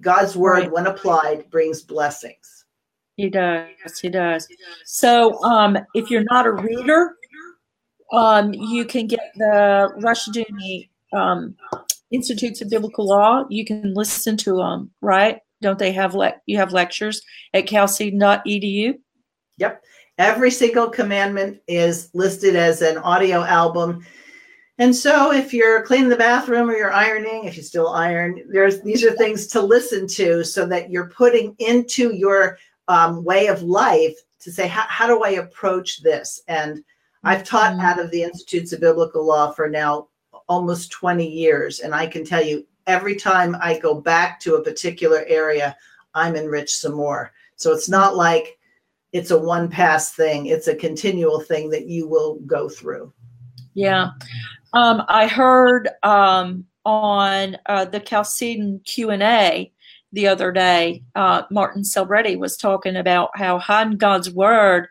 God's 0.02 0.38
word, 0.38 0.60
right. 0.60 0.72
when 0.72 0.88
applied, 0.88 1.50
brings 1.50 1.82
blessings. 1.82 2.59
He 3.20 3.30
does. 3.30 3.68
Yes, 3.84 4.00
he 4.00 4.08
does. 4.08 4.48
So, 4.86 5.44
um, 5.44 5.78
if 5.94 6.10
you're 6.10 6.24
not 6.32 6.46
a 6.46 6.52
reader, 6.52 7.18
um, 8.14 8.54
you 8.54 8.86
can 8.86 9.08
get 9.08 9.20
the 9.36 9.92
Rushdoony 10.00 10.88
um, 11.12 11.54
Institutes 12.12 12.62
of 12.62 12.70
Biblical 12.70 13.06
Law. 13.06 13.44
You 13.50 13.66
can 13.66 13.94
listen 13.94 14.38
to 14.38 14.56
them, 14.56 14.92
right? 15.02 15.40
Don't 15.62 15.78
they 15.78 15.92
have 15.92 16.16
le- 16.16 16.36
you 16.46 16.56
have 16.56 16.72
lectures 16.72 17.22
at 17.54 17.66
chalcedon.edu? 17.66 18.94
Yep. 19.58 19.84
Every 20.18 20.50
single 20.50 20.90
commandment 20.90 21.60
is 21.68 22.12
listed 22.14 22.56
as 22.56 22.82
an 22.82 23.00
audio 23.00 23.44
album. 23.44 24.06
And 24.78 24.96
so 24.96 25.34
if 25.34 25.54
you're 25.54 25.84
cleaning 25.84 26.08
the 26.08 26.16
bathroom 26.16 26.70
or 26.70 26.74
you're 26.78 26.94
ironing, 26.94 27.44
if 27.44 27.58
you 27.58 27.64
still 27.64 27.90
iron, 27.90 28.42
there's 28.50 28.82
these 28.82 29.04
are 29.04 29.12
things 29.12 29.46
to 29.48 29.62
listen 29.62 30.08
to 30.08 30.46
so 30.46 30.66
that 30.68 30.90
you're 30.90 31.10
putting 31.10 31.54
into 31.60 32.16
your 32.16 32.58
um, 32.90 33.24
way 33.24 33.48
of 33.48 33.62
life 33.62 34.18
to 34.42 34.52
say, 34.52 34.68
how 34.68 35.08
do 35.08 35.24
I 35.24 35.32
approach 35.32 36.02
this? 36.02 36.42
And 36.48 36.84
I've 37.24 37.44
taught 37.44 37.74
mm-hmm. 37.74 37.82
out 37.82 38.00
of 38.00 38.12
the 38.12 38.24
Institutes 38.24 38.74
of 38.74 38.82
Biblical 38.82 39.26
Law 39.26 39.52
for 39.52 39.70
now 39.70 40.10
almost 40.48 40.92
20 40.92 41.26
years. 41.26 41.80
And 41.80 41.94
I 41.94 42.08
can 42.08 42.26
tell 42.26 42.44
you, 42.44 42.66
every 42.88 43.16
time 43.16 43.56
I 43.62 43.78
go 43.78 43.94
back 43.94 44.40
to 44.42 44.56
a 44.56 44.64
particular 44.64 45.24
area, 45.28 45.78
I'm 46.16 46.36
enriched 46.36 46.78
some 46.78 46.96
more. 46.96 47.32
So 47.56 47.72
it's 47.72 47.90
not 47.90 48.16
like 48.16 48.58
it's 49.12 49.32
a 49.32 49.38
one 49.38 49.70
pass 49.70 50.12
thing, 50.14 50.48
it's 50.48 50.68
a 50.68 50.76
continual 50.76 51.42
thing 51.42 51.70
that 51.70 51.88
you 51.88 52.08
will 52.08 52.40
go 52.48 52.70
through. 52.70 53.14
Yeah. 53.74 54.12
Um, 54.74 55.04
I 55.08 55.28
heard 55.28 55.90
um, 56.04 56.66
on 56.86 57.58
uh, 57.68 57.86
the 57.86 58.00
Chalcedon 58.00 58.82
Q&A 58.86 59.72
the 60.12 60.28
other 60.28 60.52
day, 60.52 61.04
uh, 61.16 61.44
Martin 61.52 61.84
Selbrede 61.84 62.40
was 62.40 62.58
talking 62.58 62.96
about 62.96 63.30
how 63.36 63.60
hiding 63.60 63.98
God's 63.98 64.32
word 64.32 64.88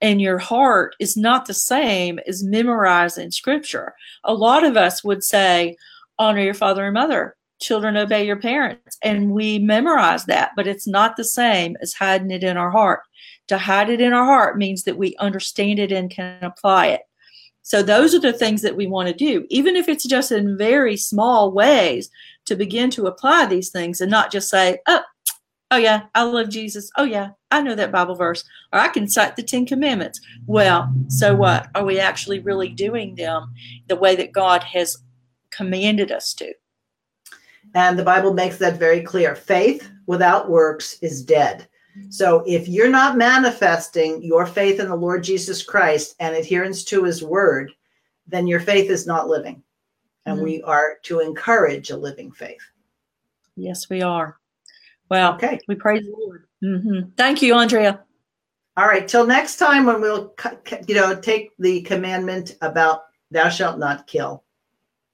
in 0.00 0.20
your 0.20 0.38
heart 0.38 0.94
is 1.00 1.16
not 1.16 1.46
the 1.46 1.54
same 1.54 2.18
as 2.26 2.42
memorizing 2.42 3.30
scripture. 3.30 3.94
A 4.24 4.34
lot 4.34 4.64
of 4.64 4.76
us 4.76 5.04
would 5.04 5.22
say, 5.22 5.76
honor 6.18 6.40
your 6.40 6.54
father 6.54 6.84
and 6.84 6.94
mother, 6.94 7.36
children 7.60 7.96
obey 7.96 8.26
your 8.26 8.36
parents, 8.36 8.98
and 9.02 9.32
we 9.32 9.58
memorize 9.58 10.24
that, 10.26 10.52
but 10.56 10.66
it's 10.66 10.86
not 10.86 11.16
the 11.16 11.24
same 11.24 11.76
as 11.80 11.94
hiding 11.94 12.30
it 12.30 12.44
in 12.44 12.56
our 12.56 12.70
heart. 12.70 13.00
To 13.48 13.58
hide 13.58 13.90
it 13.90 14.00
in 14.00 14.12
our 14.12 14.24
heart 14.24 14.58
means 14.58 14.84
that 14.84 14.96
we 14.96 15.16
understand 15.16 15.78
it 15.78 15.92
and 15.92 16.10
can 16.10 16.42
apply 16.42 16.88
it. 16.88 17.02
So 17.62 17.82
those 17.82 18.14
are 18.14 18.20
the 18.20 18.32
things 18.32 18.60
that 18.60 18.76
we 18.76 18.86
want 18.86 19.08
to 19.08 19.14
do, 19.14 19.46
even 19.48 19.74
if 19.74 19.88
it's 19.88 20.04
just 20.04 20.30
in 20.30 20.58
very 20.58 20.98
small 20.98 21.50
ways 21.50 22.10
to 22.46 22.56
begin 22.56 22.90
to 22.90 23.06
apply 23.06 23.46
these 23.46 23.70
things 23.70 24.00
and 24.00 24.10
not 24.10 24.30
just 24.30 24.48
say, 24.48 24.78
oh, 24.86 25.02
oh 25.70 25.76
yeah, 25.76 26.04
I 26.14 26.22
love 26.22 26.48
Jesus. 26.48 26.90
Oh 26.96 27.04
yeah, 27.04 27.30
I 27.50 27.62
know 27.62 27.74
that 27.74 27.92
Bible 27.92 28.14
verse. 28.14 28.44
Or 28.72 28.78
I 28.78 28.88
can 28.88 29.08
cite 29.08 29.36
the 29.36 29.42
Ten 29.42 29.66
Commandments. 29.66 30.20
Well, 30.46 30.92
so 31.08 31.34
what? 31.34 31.68
Are 31.74 31.84
we 31.84 31.98
actually 31.98 32.40
really 32.40 32.68
doing 32.68 33.14
them 33.14 33.52
the 33.88 33.96
way 33.96 34.14
that 34.16 34.32
God 34.32 34.62
has 34.62 34.98
commanded 35.50 36.12
us 36.12 36.34
to? 36.34 36.52
And 37.74 37.98
the 37.98 38.04
Bible 38.04 38.32
makes 38.32 38.58
that 38.58 38.78
very 38.78 39.02
clear. 39.02 39.34
Faith 39.34 39.90
without 40.06 40.48
works 40.48 40.96
is 41.02 41.24
dead. 41.24 41.66
So 42.08 42.44
if 42.46 42.68
you're 42.68 42.88
not 42.90 43.16
manifesting 43.16 44.22
your 44.22 44.46
faith 44.46 44.78
in 44.80 44.88
the 44.88 44.96
Lord 44.96 45.24
Jesus 45.24 45.62
Christ 45.62 46.14
and 46.20 46.36
adherence 46.36 46.84
to 46.84 47.02
his 47.04 47.22
word, 47.22 47.72
then 48.26 48.46
your 48.46 48.60
faith 48.60 48.90
is 48.90 49.06
not 49.06 49.28
living. 49.28 49.62
And 50.26 50.36
mm-hmm. 50.36 50.44
we 50.44 50.62
are 50.62 50.98
to 51.04 51.20
encourage 51.20 51.90
a 51.90 51.96
living 51.96 52.32
faith. 52.32 52.62
Yes, 53.56 53.88
we 53.88 54.02
are. 54.02 54.38
Well, 55.10 55.34
okay. 55.34 55.60
we 55.68 55.74
praise 55.74 56.04
the 56.04 56.14
Lord. 56.18 56.46
Mm-hmm. 56.62 57.10
Thank 57.16 57.42
you, 57.42 57.54
Andrea. 57.54 58.00
All 58.76 58.86
right. 58.86 59.06
Till 59.06 59.26
next 59.26 59.56
time 59.56 59.84
when 59.84 60.00
we'll, 60.00 60.34
you 60.88 60.94
know, 60.94 61.14
take 61.14 61.50
the 61.58 61.82
commandment 61.82 62.56
about 62.60 63.04
thou 63.30 63.48
shalt 63.48 63.78
not 63.78 64.06
kill. 64.06 64.44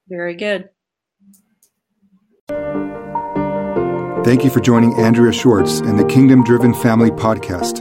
Very 0.08 0.34
good. 0.34 0.70
Thank 4.24 4.44
you 4.44 4.50
for 4.50 4.60
joining 4.60 4.94
Andrea 4.94 5.32
Schwartz 5.32 5.80
and 5.80 5.98
the 5.98 6.04
Kingdom 6.04 6.44
Driven 6.44 6.74
Family 6.74 7.10
Podcast, 7.10 7.80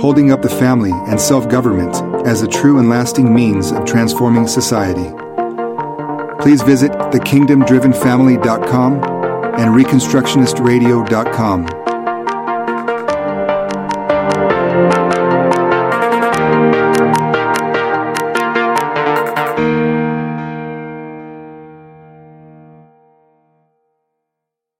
holding 0.00 0.30
up 0.30 0.42
the 0.42 0.48
family 0.48 0.90
and 0.92 1.20
self 1.20 1.48
government 1.48 1.96
as 2.26 2.42
a 2.42 2.48
true 2.48 2.78
and 2.78 2.88
lasting 2.88 3.34
means 3.34 3.72
of 3.72 3.84
transforming 3.84 4.46
society. 4.46 5.10
Please 6.40 6.62
visit 6.62 6.92
thekingdomdrivenfamily.com 6.92 9.18
and 9.58 9.74
reconstructionistradio.com 9.74 11.77